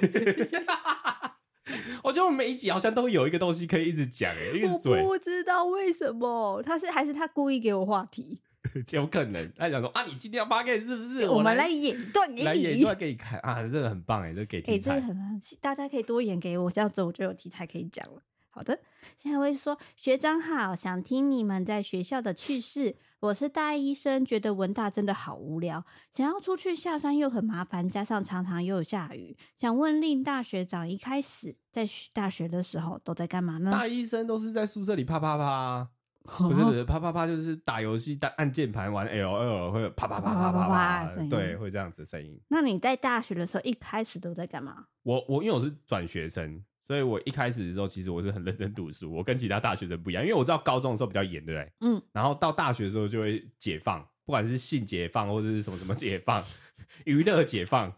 [2.03, 5.01] 我觉得我们每一集好像都有一个东西可以一直讲，哎，一个嘴。
[5.01, 8.41] 我不知道为什么，他是还是他故意给我话题？
[8.91, 11.29] 有可能他想说啊，你今天要发给是不是？
[11.29, 15.17] 我们来演一段给你，来演一段给你看啊，这个很棒哎，这个给哎、欸，这个很
[15.61, 18.21] 大家可以多演给我，这样子我就有题材可以讲了。
[18.57, 18.81] 好的，
[19.19, 22.97] 现在会说学长好，想听你们在学校的趣事。
[23.21, 29.37] 我是大一生，觉得文大真的好无聊，想要出去下山又很麻烦，加上常常又有下雨。
[29.59, 33.71] 想问令大学长，一开始在大学的时候都在干嘛呢？
[33.71, 35.91] 大一生都是在宿舍里啪啪啪，
[36.49, 42.41] 不是不是啪啪啪，就是打游戏、打按键盘、玩 L L 会有啪啪啪啪啪啪，对，会这样子的声音。
[42.49, 44.87] 那你在大学的时候一开始都在干嘛？
[45.03, 46.65] 我我因为我是转学生。
[46.87, 49.13] 所以我一开始的时候，其实我是很认真读书。
[49.13, 51.73] 我跟其他大学生不一样，因为我知道高中的时候比较严，对不对？
[51.81, 52.01] 嗯。
[52.13, 56.41] 然后到大学的时候就会解放，不管是性解放或者是什么什么解放，
[57.05, 57.93] 娱乐解放。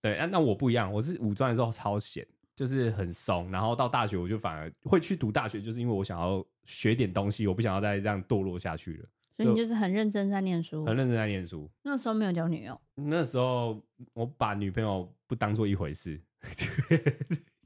[0.00, 3.50] 对，那那我不一样，我是五专的时候超闲，就是很松。
[3.50, 9.08] 然后到大学我就反而会去读大学，就是因为我想要学点东西，我不想要再这样堕落下去了。
[9.36, 11.68] 所以你就是很认真在念书，很认真在念书。
[11.82, 12.80] 那时候没有交女友？
[12.94, 13.82] 那时候
[14.12, 16.20] 我把女朋友不当做一回事。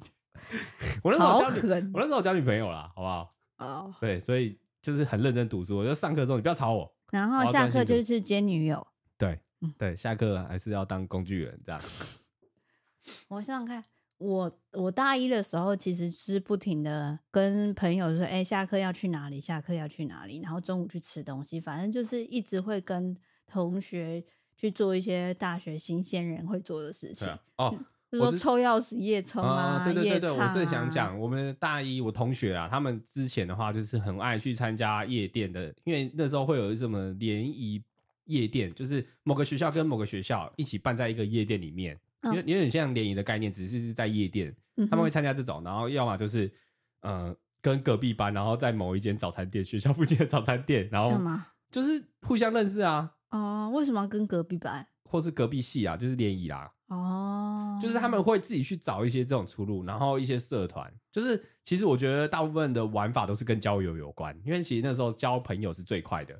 [1.03, 3.35] 我那时候交女，我那时候交女朋友啦，好不好？
[3.59, 5.79] 哦，对，所以就是很认真读书。
[5.79, 6.93] 我就上课的时候，你不要吵我。
[7.11, 8.85] 然后下课就是接女友。
[9.17, 9.41] 对，
[9.79, 11.81] 对，下课还是要当工具人这样。
[13.29, 13.85] 我想想看，
[14.19, 19.41] 我我大一的时候其实是不停的跟朋友说：“哎，下课要去哪里？
[19.41, 24.25] 下课要去哪里？”然后中午去吃东西，反正就是一直会跟同学
[24.57, 27.29] 去做一些大学新鲜人会做的事情。
[27.57, 27.79] 哦。
[28.21, 37.83] 我是抽钥匙夜冲啊，对对对对，啊、我正想讲，我们大一我同学啊，他们之前的话就是很爱去参加夜店的，因为那时候会有什么联谊
[38.27, 44.55] 夜店，就是某个学校跟某个学校一起办在一个夜店里面，因为有点像联谊的概念，只是是在夜店，
[44.91, 46.51] 他们会参加这种，然后要么就是
[47.03, 51.11] 呃跟隔壁班，然后在某一间早餐店，学校附近的早餐店，然后
[51.71, 53.12] 就是互相认识啊。
[53.31, 54.87] 哦，为什么要跟隔壁班？
[55.11, 56.71] 或是隔壁系啊，就是联谊啦。
[56.89, 66.39] 哦，就是他们会自己去找一些这种出路，然后一些社团，就是其实我觉得大部分的玩法都是跟交友有关，因为其实那时候交朋友是最快的。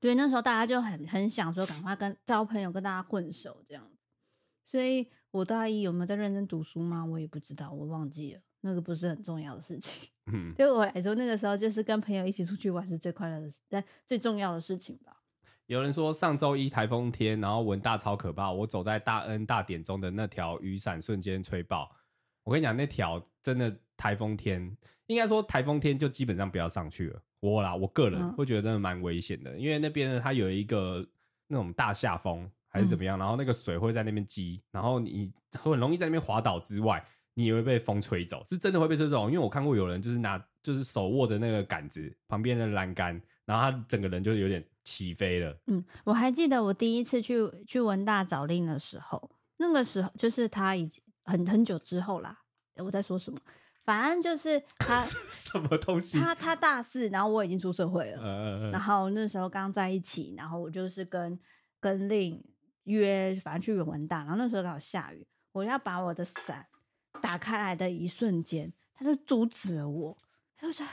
[0.00, 3.98] 对，那时候大家就很很想说赶快跟交朋友，跟大家混熟这样子。
[4.70, 7.04] 所以我大一有没有在认真读书吗？
[7.04, 10.08] 我也不知道，我忘记了，那个不是很重要的事情。
[10.32, 15.17] 嗯， 对我来说，那个时候就是跟朋友一起出去玩是最快乐的，但最重要的事情吧。
[15.68, 18.50] 有人说上周一台风天，然后文大超可怕。
[18.50, 21.94] 我走在大恩大典中的那条雨伞瞬间吹爆。
[22.42, 24.74] 我跟你讲，那条真的台风天，
[25.08, 27.22] 应该说台风天就基本上不要上去了。
[27.40, 31.06] 我啦，我个人会觉得真的蛮危险的，嗯、因为那边呢，它有一个
[31.48, 37.04] 那种大下风还是怎么样，嗯、然后那个水会在那边积，然后你很容易在那边滑倒之外，
[37.34, 39.28] 你也会被风吹走，是真的会被吹走。
[39.28, 44.64] 因为我看过有人就是拿就是手握着那个杆子旁边的栏杆，然后他整个人就有点。
[44.88, 45.54] 起飞了。
[45.66, 52.38] 嗯，我还记得我第一次去去文大找令的时候，那个时候就是他已经很很久之后啦。
[52.76, 53.38] 我在说什么？
[53.84, 56.18] 反正就是 他什么东西？
[56.18, 58.18] 他他大四，然后我已经出社会了。
[58.22, 61.38] 嗯嗯嗯、然后那时候刚在一起，然后我就是跟
[61.80, 62.42] 跟令
[62.84, 64.18] 约，反正去文大。
[64.18, 66.66] 然后那时候刚好下雨，我要把我的伞
[67.20, 70.16] 打开来的一瞬间，他就阻止了我。
[70.56, 70.86] 他说。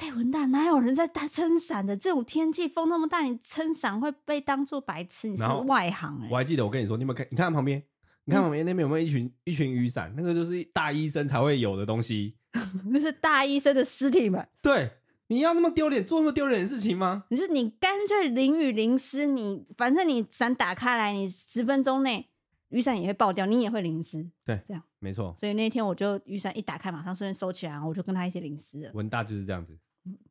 [0.00, 1.94] 在文大哪有人在撑伞的？
[1.94, 5.28] 这种天气风那么大，你撑伞会被当做白痴。
[5.28, 6.30] 你是外行哎、欸！
[6.30, 7.26] 我还记得我跟你说，你有没有看？
[7.30, 7.82] 你看旁边，
[8.24, 10.10] 你看旁边那边有没有一群一群雨伞？
[10.16, 12.34] 那个就是大医生才会有的东西。
[12.88, 14.48] 那是大医生的尸体们。
[14.62, 14.90] 对，
[15.26, 17.24] 你要那么丢脸，做那么丢脸的事情吗？
[17.28, 22.30] 你是你干脆淋雨淋湿，你反正你伞打开来，你十分钟内
[22.70, 24.30] 雨伞也会爆掉，你也会淋湿。
[24.46, 25.36] 对，这样没错。
[25.38, 28.90] 所以那天我就雨伞一打开，马上顺便收起来，然后我就跟他一起淋湿了。
[28.94, 29.78] 文大就是这样子。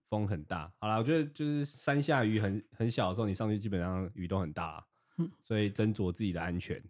[0.09, 4.83] 风很大，好啦，我觉得就是山下雨很很小的时候，你上去基本上雨都很大，
[5.17, 6.83] 嗯，所以斟酌自己的安全。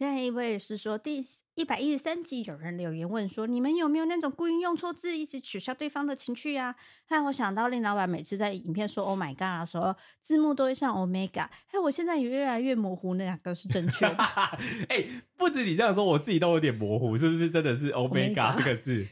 [0.00, 1.22] 好，现在一位是说第
[1.56, 6.74] 一百一十三集有人留言问说，你们有没有那种故意用错字，一直取消对方的情绪啊？
[7.04, 11.46] 害我想到令老板每次在影片说 “Oh my god” 的时候，字幕都会像 “Omega”。
[11.66, 14.16] 害我现在也越来越模糊，那两个是正确的。
[14.88, 19.06] 哎、欸，不止你这样说，我自己都有点模糊，是不是真的是 “Omega” 这个字？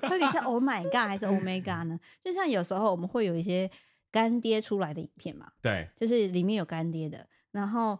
[0.00, 1.98] 到底是 “Oh my god” 还是 “Omega” 呢？
[2.22, 3.68] 就像有时候我们会有一些
[4.12, 7.98] 干爹出来的影片嘛，对，就是里面有干爹的，然后。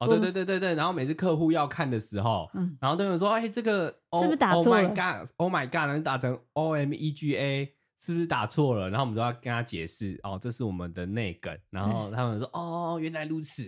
[0.00, 3.88] 哦，对对对对对，然后每次客户要看的时候，嗯，然后都有人说，哎，这个
[4.18, 8.88] 是不是打错了？Oh my god，Oh my god，能打成 O M E G A，是不是打错了？
[8.88, 11.54] 然后我们都要跟他解释，哦，这是我们的内梗。
[11.68, 13.62] 然后他们说，嗯、哦，原来如此。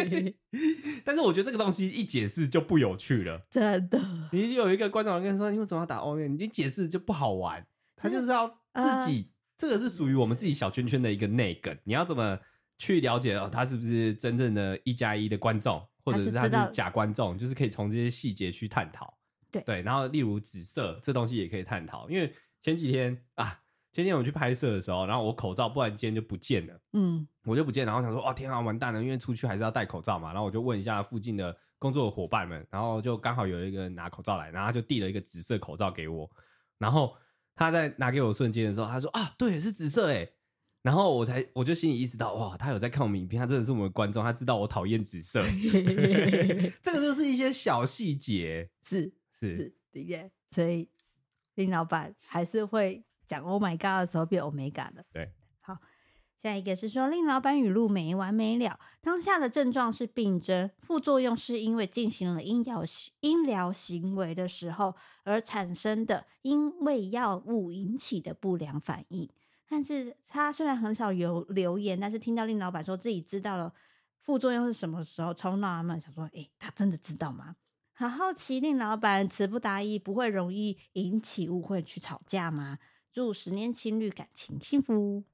[1.04, 4.00] 但是我觉得这个东西一解释就不有趣了，真的。
[4.32, 6.36] 你有一个观众跟你说，你为什么要打 O M？
[6.36, 7.66] 你解释就不好玩。
[7.96, 11.76] 他就是要自己，呃、这个是属于我们自己小圈圈的一个内梗。
[11.84, 12.38] 你要怎么？
[12.78, 19.16] 去了解哦，他是不是真正的一加一的观众，或者是他是假观众，就是可以从这些细节去探讨。
[19.50, 19.62] 对。
[19.62, 23.60] 对，然后例如紫色这东西也可以探讨，因为前几天啊，
[23.92, 36.28] 前几天我去拍摄的时候，然后我口罩突然间就不见了，嗯，我就不见，然后想说，哦天啊，完蛋了，因为出去还是要戴口罩嘛，然后我就问一下附近的工作的伙伴们，然后就刚好有一个人拿口罩来，然后他就递了一个紫色口罩给我，
[36.78, 37.14] 然后
[37.54, 40.32] 他在拿给我瞬间的时候，他说啊，对，是紫色诶。
[40.84, 45.42] 然后我才，我就心里意识到，哇，他有在看我们影片，他真的是我们的观众，他知道我讨厌紫色，
[46.82, 49.56] 这个就是一些小细节，是是。
[49.56, 50.90] 是，对，所以
[51.54, 55.32] 林老板还是会讲 “Oh my God” 的时候变 “Omega” 的，对。
[55.62, 55.78] 好，
[56.36, 62.84] 下一个是说令老板语录没完没了，当下的症状是病症，副作用是因为进行了医疗
[63.20, 69.26] 医疗行为的时候而产生的，因为药物引起的不良反应。
[69.68, 73.72] 但是他虽然很少有留言，但是听到令老板说自己知道了
[74.20, 77.56] 副作用是什么时候，超纳闷，想说：诶，他真的知道吗？
[77.92, 82.78] 很好奇令老板词不达意，不会容易引起误会去吵架吗？
[83.10, 85.24] 祝十年情侣感情幸福。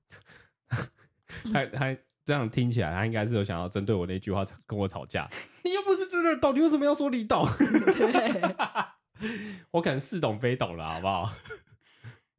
[1.52, 5.26] 他他这样听起来，他应该是有想要针对我那句话跟我吵架。
[5.64, 7.46] 你又不是真的懂，你为什么要说你懂？
[7.56, 8.56] 对，
[9.72, 11.32] 我可能似懂非懂了，好不好？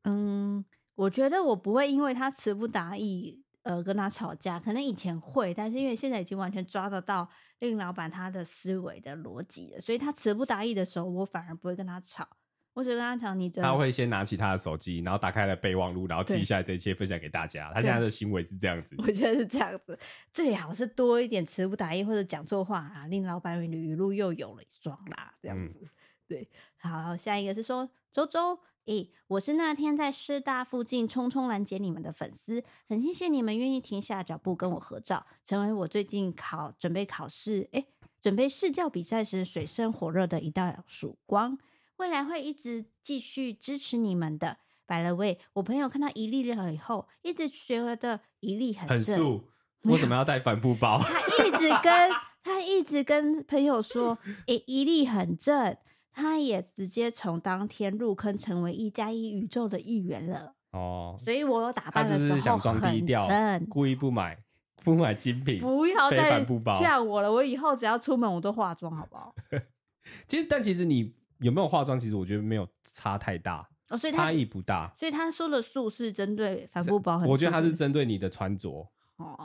[0.04, 0.64] 嗯。
[1.02, 7.28] 我觉得我不会因为他词不达意而跟他吵架，可能以前会，但是因为现在已经完全抓得到
[7.58, 12.28] 令老板他的思维的逻辑了，所以他词不达意的时候，我反而不会跟他吵，
[12.74, 13.64] 我只跟他讲你的。
[13.64, 17.72] 他会先拿起他的手机，然后打开了备忘录，然后记下来这一切分享给大家。
[17.74, 19.98] 他现在的行为是这样子，我觉得是这样子，
[20.32, 25.80] 最好是多一点词不达意或者讲错话啊，令老板语录又有了一双啦，这样子。
[25.82, 25.90] 嗯、
[26.28, 26.48] 对，
[26.78, 28.60] 好，下一个是说周周。
[28.86, 37.86] 诶，我是那天在师大附近匆匆拦截你们的粉丝，很谢谢你们愿意停下脚步跟我合照，成为我最近考准备考试，诶，
[38.22, 41.58] 准备试教比赛时水深火热的一道曙光。
[41.98, 44.58] 未来会一直继续支持你们的。
[44.88, 49.44] By the way，我朋友看到一粒了以后，一直觉得一粒很正，很素，
[49.86, 51.00] 为什么要带帆布包？
[51.00, 52.12] 他一直跟
[52.44, 54.18] 他一直跟朋友说，
[54.48, 55.78] 诶，一粒很正。
[56.14, 60.56] 他也直接从当天入坑，成为一加一宇宙的一员了。
[60.72, 63.28] 哦，所以我有打扮的时候很想装低调，
[63.70, 64.38] 故意不买
[64.84, 66.46] 不买精品，不要再
[66.80, 67.32] 吓我了。
[67.32, 69.36] 我以后只要出门，我都化妆，好不好？
[70.28, 74.94] 其实，但其实你有没有化妆，其实我觉得没有差太大，哦，所以差异不大。
[74.98, 78.90] 所以他说的素是针对帆布包，我觉得他是针对你的穿着。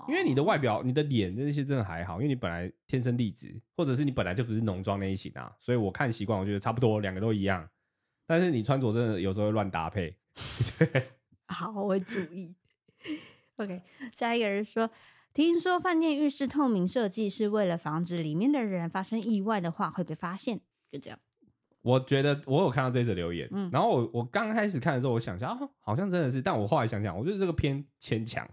[0.09, 7.69] 因为你的外表、你的脸那些真的还好，因为你本来天生丽质，或者是你本来就不是浓妆那一型啊，所以我看习惯，我觉得差不多两个都一样。
[8.27, 10.17] 但是你穿着真的有时候会乱搭配。
[10.79, 11.07] 对，
[11.49, 12.55] 好，我会注意。
[13.57, 14.91] OK，下一个人说，
[15.33, 20.61] 听说饭店浴室透明设计是为了防止里面的人发生意外的话会被发现，
[20.91, 21.19] 就这样。
[21.83, 28.45] 我觉得我有看到这则留言，嗯，然后我我刚开始看的时候，我想一下啊，好像真的是，但我后来想想，我觉得这个偏牵强。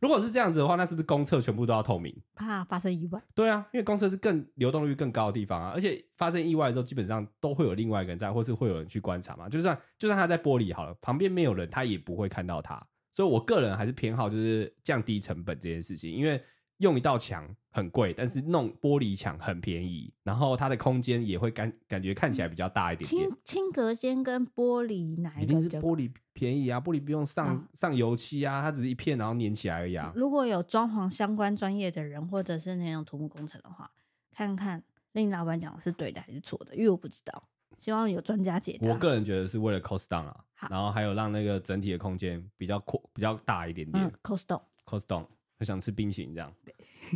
[0.00, 2.14] 如果是这样子的话，那是不是公厕全部都要透明？
[2.34, 3.22] 怕发生意外？
[3.34, 9.48] 对啊，因为公厕是更流动率更高的地方啊，而且发生意外的时候，基本上都会有另外一个人在，或是会有人去观察嘛。
[9.48, 12.80] 就算就算他在玻璃好了，旁边没有人，他也不会看到他。
[13.12, 16.42] 所以我个人还是偏好就是降低成本这件事情，因为。
[16.78, 23.30] 用一道墙很贵，但是弄玻璃墙很便宜，然后它的空间也会感感觉看起来比较大一点点。
[23.44, 25.42] 轻隔间跟玻璃哪一个？
[25.42, 26.80] 一定是玻璃便宜啊！
[26.80, 30.12] 玻璃不用上、啊、上油漆啊，它只是一片，然后粘起来而已啊。
[30.14, 33.90] 如果有装潢相关专业的人，或者是那种土木工程的话，
[34.30, 37.48] 看看令老板讲的是对的还是错的，因为我不知道，
[37.78, 38.86] 希望有专家解答。
[38.88, 44.04] 我个人觉得是为了 cost down 啊，然后还有让那个整体的空间比较阔、比较大一点点。
[44.04, 45.24] 嗯，cost down，cost down，
[45.58, 46.54] 很想吃冰淇淋这样。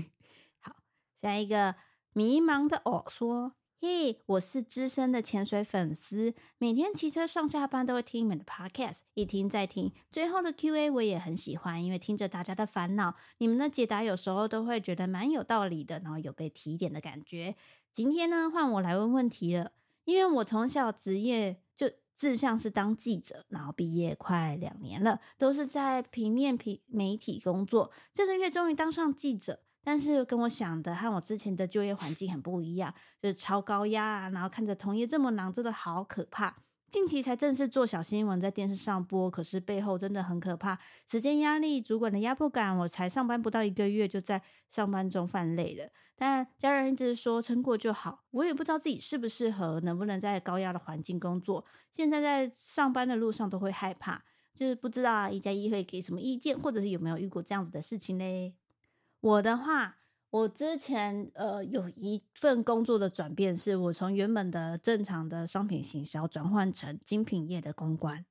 [0.61, 0.77] 好，
[1.21, 1.77] 下一个
[2.13, 3.55] 迷茫的我说。
[3.83, 9.91] 嘿，我是资深的潜水粉丝，每天骑车上下班都会听你们的 podcast，一听再听。
[10.13, 17.57] 最后的 Q&A 我也很喜欢，因为听着大家的烦恼，你们的解答有时候都会觉得蛮有道理的，然后有被提点的感觉。
[17.91, 19.73] 今天呢，换我来问问题了，
[20.05, 21.63] 因为我从小职业
[22.21, 29.59] 志向是当记者，然后毕业快两年了，都是在平面皮媒体工作，这个月终于当上记者。
[29.83, 32.93] 但是跟我想的和我之前的就业环境很不一样，
[33.23, 36.55] 就是超高压啊，然后看着同业这么忙，真的好可怕。
[36.91, 42.77] 近期才正式做小新闻，在电视上播，可是背后真的很可怕，时间压力、主管的压迫感。
[42.77, 45.89] 我才上班不到一个月，就在上班中犯累了。
[46.21, 51.65] 但家人一直说撑过就好，我也不知道自己适不适合，能不能在高压的环境工作。
[51.91, 54.23] 现在在上班的路上都会害怕，
[54.55, 58.55] 就是不知道啊一加一会给什么意见，或者是有没有遇过这样子的事情嘞？
[59.21, 59.97] 我的话，
[60.29, 68.27] 我之前呃有一份工作的转变，是我从原本的正常的商品行销转换成精品业的公关。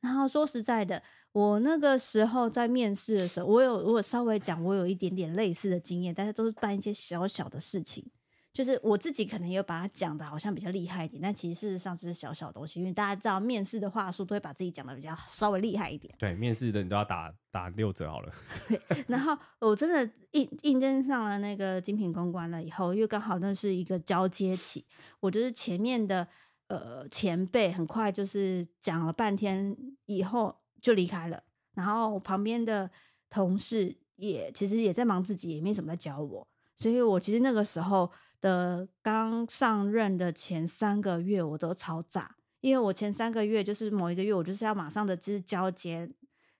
[0.00, 8.10] 然后说实在的，我那个时候在面试的时候，我有我有稍微讲，我有一点点类似的经验，但是都是办一些小小的事情。
[8.50, 12.80] 就是我自己可能有把它讲的好像比较厉害一点，但其实事实上就是小小东西。
[12.80, 16.12] 因为大家知道面试的话术都会把自己讲的比较稍微厉害一点。
[16.18, 18.32] 对，面试的你都要打打六折好了。
[18.66, 24.84] 对，然后我真的应应征上了那个精品公关了以后，因为刚好那是一个交接期，
[25.20, 26.26] 我就是前面的
[26.68, 31.42] 呃前辈很快就是讲了半天以后就离开了，
[31.74, 32.90] 然后我旁边的
[33.28, 36.48] 同事也其实也在忙自己，也没什么在教我，
[36.78, 38.10] 所以我其实那个时候。
[38.40, 46.08] 的刚上任的前三个月，我都超炸，因为我前三个月就是某一个月，我就是要马上的就是交接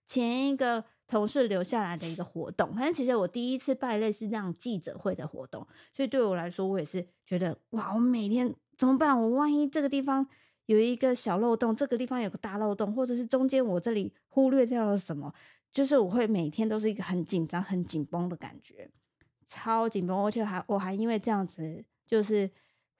[0.04, 9.20] 前一个同事留下来的一个活动，反正其实我第一次办类似那样记者会的活动，所以对我来说，我也是觉得哇，我每天怎么办？
[9.20, 10.26] 我万一这个地方
[10.66, 15.34] 有一个小漏洞，这个地方有个大漏洞，或者是中间我这里忽略掉了什么，
[15.72, 18.88] 就是我会每天都是一个很紧张、很紧绷的感觉。
[19.44, 22.50] 超紧绷，而且还我还因为这样子，就是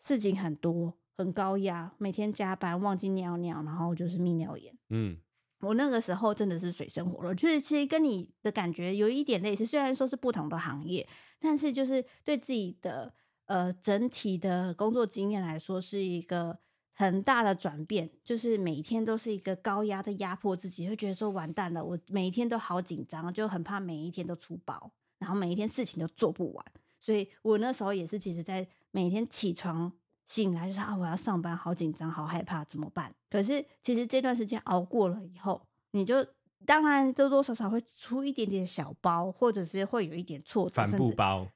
[0.01, 4.74] 事情很多，很高压，每天加班，忘记尿尿，然后就是泌尿炎。
[4.89, 5.18] 嗯，
[5.61, 11.07] 我那个时候真的是水深火热，就是其实跟你的感觉有一点类似，虽然说是不同的行业，
[11.39, 13.12] 但是就是对自己的
[13.49, 16.59] 呃整体的工作经验来说，是一个
[16.94, 24.92] 很大的转变，就是每天都是一个高压在压迫自己，会觉得说完蛋了，我每一天都好紧张，就很怕每一天都出包。
[25.18, 26.64] 然后每一天事情都做不完，
[27.01, 29.92] 所以我那时候也是，其实，在每天起床
[30.26, 33.12] 醒来就是啊，我要上班，好紧张，好害怕，怎么办？
[33.28, 36.24] 可是其实这段时间熬过了以后，你就
[36.64, 41.49] 当然多多少少会出一点点小包，或者是会有一点挫折，帆布包，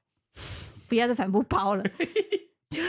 [0.87, 1.83] 不要再反布包了，
[2.69, 2.81] 就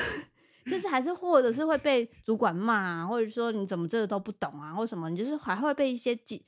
[0.70, 6.40] 就是还是或者是会被主管骂啊，或者说你怎么这个都不懂啊，或什么，你就是还会被一些职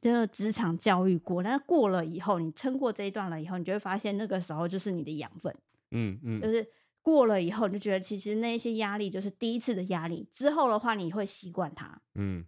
[0.00, 5.54] 的职场教育过，但是过了以后，你撑过这一段了以后，你就会发现那个时候就是你的养分。
[5.90, 6.66] 嗯嗯，就是
[7.02, 12.00] 过了以后，你就觉得其实那一些压力就是第一次的压力，之后的话你会习惯它。
[12.14, 12.44] 嗯，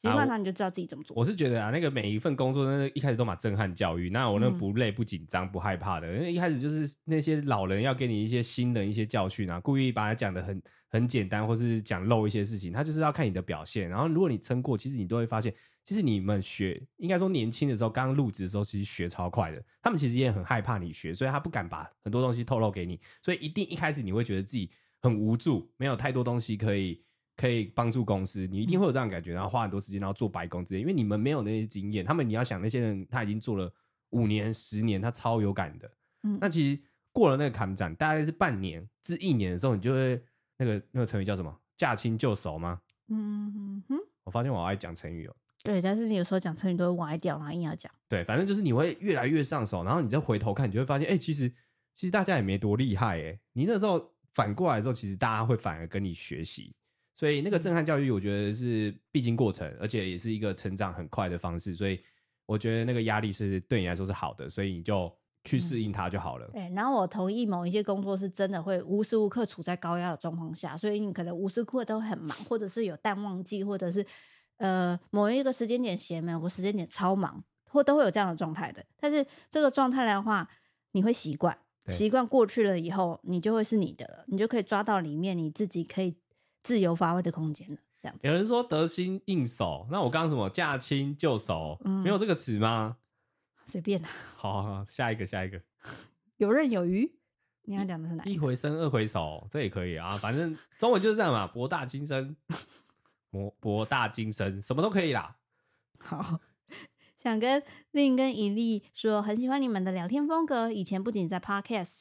[0.00, 1.14] 习惯它你就知道自己怎么做。
[1.16, 13.88] 我是觉得啊，那个每一份工作，那一开始都蛮震撼教育，那我那不累不紧张不害怕的，因为一开始就是那些老人要给你一些新的一些教训啊，故意把它讲的很很简单，或是讲漏一些事情，他就是要看你的表现。
[13.88, 15.54] 然后如果你撑过，其实你都会发现。
[15.82, 19.60] 其实你们学，应该说年轻的时候，刚入职的时候，其实学超快的。
[19.82, 23.00] 他们其实也很害怕你学，所以他不敢把很多东西透露给你。
[23.22, 24.70] 所以一定一开始你会觉得自己
[25.00, 27.02] 很无助，没有太多东西可以
[27.40, 30.80] 可以帮助公司，你一定会有这样的感觉，然后花很多时间，然后做白工之类。
[30.80, 33.72] 因为你们没有那些经验，他们你要想那些人他已经做了
[34.10, 35.90] 五年、十年，他超有感的。
[36.24, 36.78] 嗯，那其实
[37.12, 40.22] 过了那个坎展，大概是半年至一年的时候，你就会
[40.58, 41.58] 那个那个成语叫什么？
[41.78, 42.82] 驾轻就熟吗？
[43.08, 43.98] 嗯哼哼。
[44.24, 45.34] 我发现我好爱讲成语哦。
[45.62, 47.90] 对，但是你有时候讲成语都会歪掉，然后硬要讲。
[48.06, 51.48] 对，反正就是你会越来越上手，然后你再回头看，你就会发现，哎、欸，其实
[51.96, 56.74] 其实大家也没多厉害，哎，你那时候反过来的时候，其实大家会反而跟你学习，
[57.20, 62.00] 所以那个震撼教育，我觉得是必经过程，而且也是一个成长很快的方式，所以
[62.46, 65.14] 我觉得那个压力是对你来说是好的，所以你就
[65.44, 66.46] 去适应它就好了。
[66.46, 74.06] 嗯、对，然后我同意某一些工作是真的会无时无刻处在高压的状况下，所以你可能无时无刻都很忙，或者是有淡旺季，或者是。
[74.56, 78.84] 呃，某一个时间点闲，某个时间点超忙，或都会有这样的状态的。
[78.98, 80.46] 但是这个状态的话，
[80.92, 81.56] 你会习惯，
[81.88, 86.14] 习惯过去了以后，你就会是你的了，你就可以抓到里面你自己可以
[86.62, 87.78] 自由发挥的空间了。
[88.02, 88.26] 这样子。
[88.26, 92.96] 有人说得心应手，那我刚刚什么驾轻就熟，嗯，没有这个词吗？
[93.66, 94.08] 随便啦。
[94.36, 95.60] 好，好，好，下一个，下一个。
[96.38, 97.12] 游刃有余。
[97.64, 98.32] 你要讲的是哪一？
[98.32, 100.16] 一回生，二回熟，这也可以啊。
[100.16, 102.34] 反正中文就是这样嘛，博大精深，
[103.30, 105.36] 博博大精深，什么都可以啦。
[105.98, 106.40] 好，
[107.18, 110.72] 想跟另跟一粒说，很喜欢你们的聊天风格。
[110.72, 112.00] 以前不仅在 Podcast，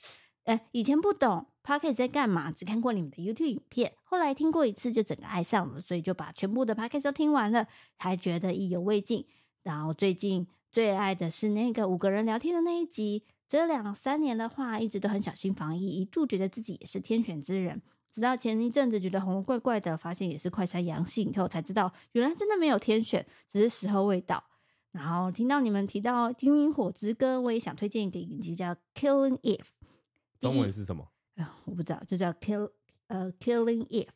[0.49, 9.27] 哎、以前不懂 Podcast 在干嘛，只看过你们的 YouTube 影片，后来听过一次就整个爱上了，所以就把全部的 Podcast 都听完了，还觉得意犹未尽。
[9.61, 13.23] 然后最近最爱的是那个五个人聊天的那一集。
[13.47, 17.79] 这两三年的话，一直都很小心防疫，一度觉得自己也是天选之人。
[18.11, 24.43] 直到前一阵子觉得喉咙怪怪的，发现也是快筛阳性以后，才知道原来真的没有天选，只是时候未到。
[24.91, 29.57] 然后听到你们提到《冰与火之歌》，我也想推荐一个影集叫《Killing Eve》，
[30.39, 31.07] 中文是什么？
[31.35, 32.71] 啊，我不知道，就叫 Kill
[33.07, 34.07] 呃《Killing Eve》，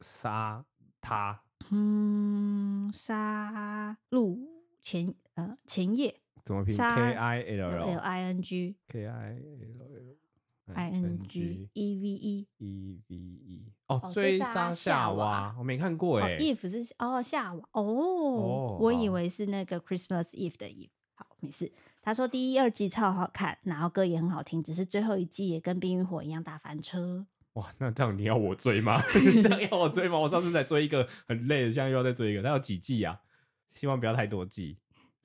[0.00, 0.64] 杀
[1.00, 1.42] 他。
[1.70, 4.38] 嗯，杀戮
[4.82, 6.20] 前呃前夜。
[6.42, 12.08] 怎么拼？K I L L I N G K I L L I N G E V
[12.08, 16.38] E E V E 哦，追杀夏娃，我没看过哎。
[16.38, 20.90] Eve 是哦夏娃哦，我以为是那个 Christmas Eve 的 Eve。
[21.14, 21.70] 好，没事。
[22.02, 27.26] 他说第一、二季超好看，然后歌也很好听，只是最后一季也跟《冰与火》一样大翻车。
[27.54, 29.02] 哇，那这样你要我追吗？
[29.42, 30.18] 这样要我追吗？
[30.18, 33.20] 我上次在追一个很累的，现在又要再追一个，那有几季啊？
[33.68, 34.78] 希望不要太多季。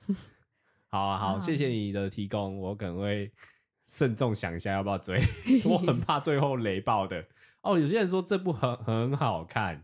[0.90, 3.32] 好啊，好，谢谢你的提供，我可能会
[3.88, 5.22] 慎重想一下要不要追，
[5.66, 7.26] 我很怕最后雷爆的。
[7.62, 9.84] 哦，有些人说这部很很好看，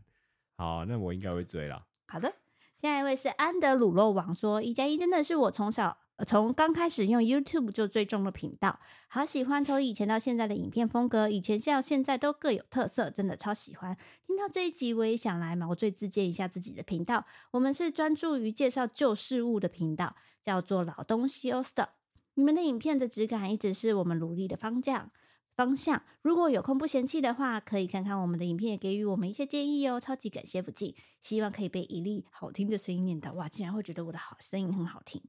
[0.57, 1.85] 好，那我应该会追了。
[2.07, 2.33] 好的，
[2.81, 13.97] 下一位是安德鲁洛王说，一加一真的是我从小从刚开始用 YouTube 就追踪的频道，好喜欢从以前到现在的影片风格，以前到现在都各有特色，真的超喜欢。
[14.25, 20.15] 听到这一集，我也想来毛遂自荐一下自己的频道，我们是专注于介绍旧事物的频道。
[20.43, 21.89] 叫做老东西 Old Stuff，
[22.33, 25.11] 你们的影片的质感一直是我们努力的方向。
[25.55, 29.99] 方向，如果有空不嫌弃的话，可以看看我们的影片，也给予我们一些建议哦。
[29.99, 33.33] 超级感谢不尽，希望可以被一粒好听的声音念到。
[33.33, 35.21] 哇，竟然会觉得我的好声音很好听。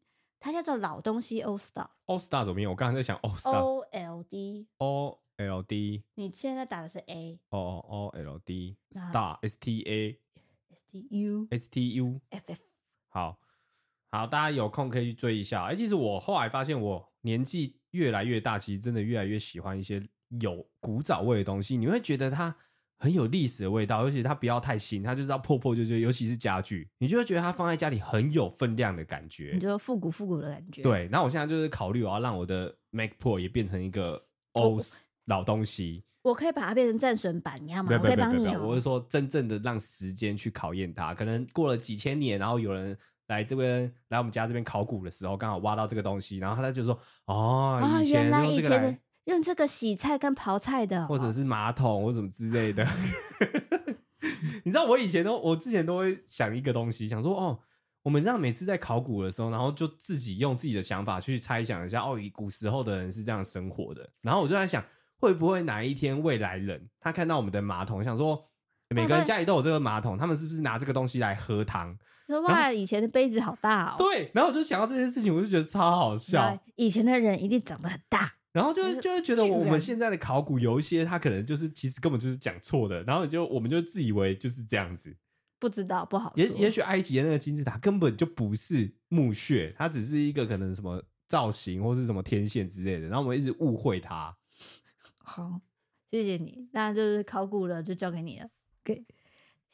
[0.42, 1.88] 它叫做老东西 Old Star。
[2.06, 2.68] Old Stuff 怎么念？
[2.68, 3.52] 我刚才在想 Old Star。
[3.52, 6.04] O L D O L D。
[6.14, 10.18] 你现在打的是 A，哦哦 O L D Star S T A
[10.70, 12.60] S T U S T U F F。
[13.08, 13.38] 好。
[14.14, 15.64] 好，大家有空可以去追一下。
[15.64, 20.06] 哎、欸，其实我后来发现，我年纪越来越大，其实真的越来越喜欢一些
[20.40, 21.78] 有古早味的东西。
[21.78, 22.54] 你会觉得它
[23.02, 29.50] 很有历史的味道，而且它不要太新，它就是要破破旧旧，尤其是家具，你就会觉得它放在家里很有分量的感觉。
[29.54, 30.82] 你觉得复古复古的感觉？
[30.82, 31.08] 对。
[31.10, 34.84] 那我现在就是考虑，我要让我的 Mac Pro 也变成一个 old
[35.24, 36.04] 老东西。
[36.22, 37.90] 我可以把它变成战损版，你要吗？
[37.92, 38.46] 我可以帮你。
[38.56, 42.96] 我是说，真正的让时间去考验它，可能过了几千年，然后有人。
[43.28, 52.86] 来这边来我们家这边考古的时候，刚好挖到这个东西，然后他就说：“哦，原来以前的用这个洗菜跟刨菜的，或者是马桶或什么之类的。
[54.64, 57.58] ”你知道我以前都，我之前都会想一个东西，想说：“哦，
[58.02, 64.84] 我们这样每次在考古的时候，然后就自己用自己的想法去猜想一下，哦，以古时候的人是这样生活的。”然后我就在想，
[65.18, 68.44] 会不会哪一天未来人他看到我们的马桶，想说
[68.90, 71.96] 每个人家里都有这个马桶，他们是不是拿这个东西来喝汤？
[72.26, 73.94] 说哇，以前的杯子好大哦。
[73.98, 76.58] 对，然后我就想到这件事情，我就觉得超好笑。
[76.76, 85.16] 以前的人一定长得很大，然后就就会觉得我们现在的考古有一些，他可能就是其实根本就是讲错的，然后就我们就自以为就是这样子。
[85.58, 86.32] 不知道，不好。
[86.36, 94.36] 也也许埃及的那个金字塔根本就不是墓穴，它只是一个可能什么造型或是什么天线之类的，然后我们一直误会它。
[95.18, 95.60] 好，
[96.10, 98.48] 谢谢你，那就是考古了，就交给你了。
[98.84, 99.04] 给。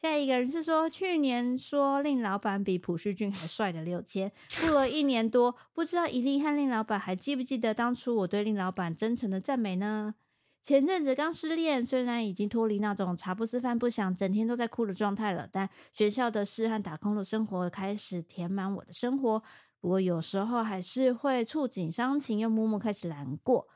[0.01, 4.31] 下一个人是说，去年说令老板比朴叙俊还帅的六千，
[4.61, 10.15] 过了一年多，不知道一粒和令老板还记不记得当初我对令老板真诚的赞美呢？
[10.63, 19.43] 前阵子刚失恋，虽然已经脱离那种茶不思饭不想、整天都在哭的状态了，但学校的事和打工的生活开始填满我的生活。
[19.81, 23.67] 不过有时候还是会触景伤情，又默默开始难过。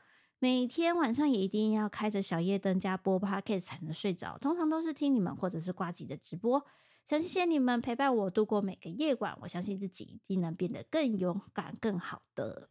[0.44, 6.62] 每天晚上也一定要开着小夜灯加播 Podcast 才能睡着，通常都是听你们或者是呱吉的直播。
[7.06, 12.68] 想谢谢你们陪伴我度过每个夜晚，我相信自己一定能变得更勇敢、更好的。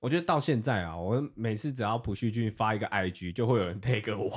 [0.00, 4.30] 我觉得到现在啊，我每次只要朴旭俊发一个 IG，就会有人 tag 我。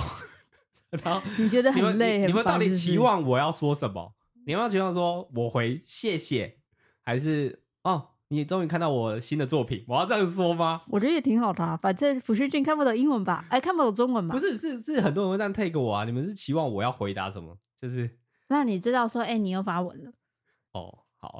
[1.03, 2.19] 然后 你觉得很累？
[2.19, 4.15] 你们，你们到底期望我要说什么？
[4.45, 6.59] 你们要期望说我回谢谢，
[7.01, 8.11] 还是哦？
[8.33, 10.81] 你终于看到我新的作品，我要这样说吗？
[10.87, 13.45] 我觉得也挺好的，啊，反正朴叙俊看不懂英文吧？
[13.49, 14.33] 哎，看不懂中文吧？
[14.33, 16.03] 不是，是是很多人会这样 take 我啊！
[16.03, 17.57] 你们是期望我要回答什么？
[17.79, 18.09] 就是
[18.49, 20.11] 那你知道说，哎，你又发文了？
[20.73, 21.39] 哦，好，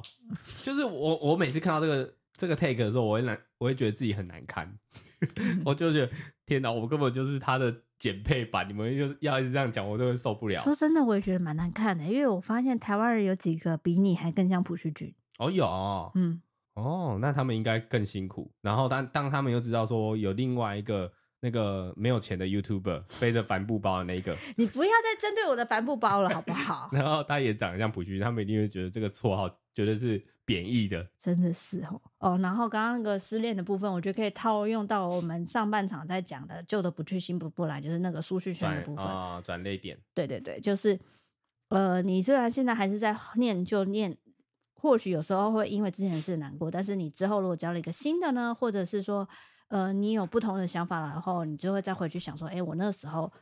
[0.62, 4.72] 就是我我每次看到这个这个 take 的时候，我会难，我会觉得自己很难堪，
[5.66, 6.12] 我就觉得
[6.46, 10.62] 天哪，我根本就是他的简配版，你们就要一直这样讲，我都会受不了。
[10.62, 15.14] 说真的，我也觉得蛮难看的，因为我发现台湾人有几个比你还更像朴叙俊。
[15.38, 16.40] 哦，有，嗯，
[16.74, 18.50] 哦，那他们应该更辛苦。
[18.60, 21.12] 然后当当他们又知道说有另外一个。
[21.40, 26.88] 那个没有钱的 YouTuber 背着帆布包的那个， 你不要再针对我的帆布包了，好不好？
[26.90, 32.38] 然后他也长得像朴叙俊，他们一定会觉得这个绰号绝对是贬义的，真的是哦哦。
[32.38, 39.98] 然后刚刚那个失恋的部分，我觉得可以套用到我们上半场在讲的“旧的不去，新不不来”，就是那个苏旭轩的部分啊，转泪点。
[40.14, 40.98] 对对对，就是
[41.68, 44.16] 呃，你虽然现在还是在念旧念，
[44.84, 49.28] 或许有时候会因为之前的事难过，但是你之后如果交了一个新的呢，或者是说。
[49.68, 53.32] 呃，你有不同的想法了，然后你就会再回去想说，哎，我那个时候，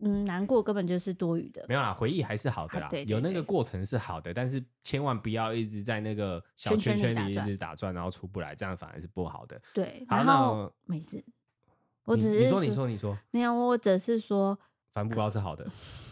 [0.00, 1.64] 嗯，难过根本就是多余的。
[1.68, 9.58] 没有啦，回忆还是好的啦，有那个过程是好的，但是千万不要一直在那个小圈圈里一直打转，然后出不来，这样反而是不好的。
[9.72, 11.24] 对，好，然后没事，
[12.04, 14.58] 我只是你说，你说，你说，没有，我只是说，
[14.92, 15.66] 帆布包是好的，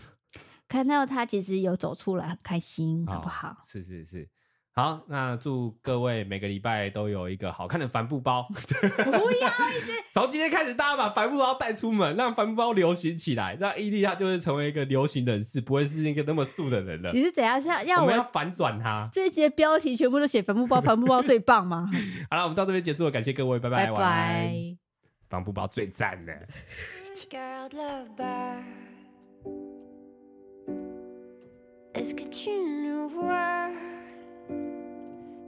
[0.70, 3.48] 看到他其实有走出来，很开心，好不好？
[3.48, 4.28] 哦、是是是。
[4.72, 8.46] 好，那祝各位每个礼拜都有一个好看的帆布包。
[8.48, 17.10] 不要一直 从今天开始，大家把帆布包带出门，让帆布包流行起来，让伊利他就是成为一个流行人士，不会是那个那么素的人了。
[17.12, 19.08] 你是怎样要要我，我们要反转他？
[19.12, 21.90] 这一节标题全部都写帆布包，帆布包最棒吗？
[22.30, 24.54] 好了，我们到这边结束了，感谢各位，拜拜，拜拜。
[25.28, 26.32] 帆布包最赞的。
[31.94, 33.68] Est-ce que tu nous vois?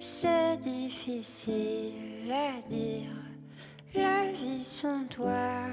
[0.01, 3.11] C'est difficile à dire,
[3.95, 5.67] la vie sans toi.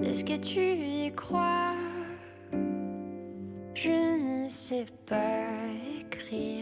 [0.00, 1.74] Est-ce que tu y crois?
[3.74, 5.46] Je ne sais pas
[5.98, 6.59] écrire.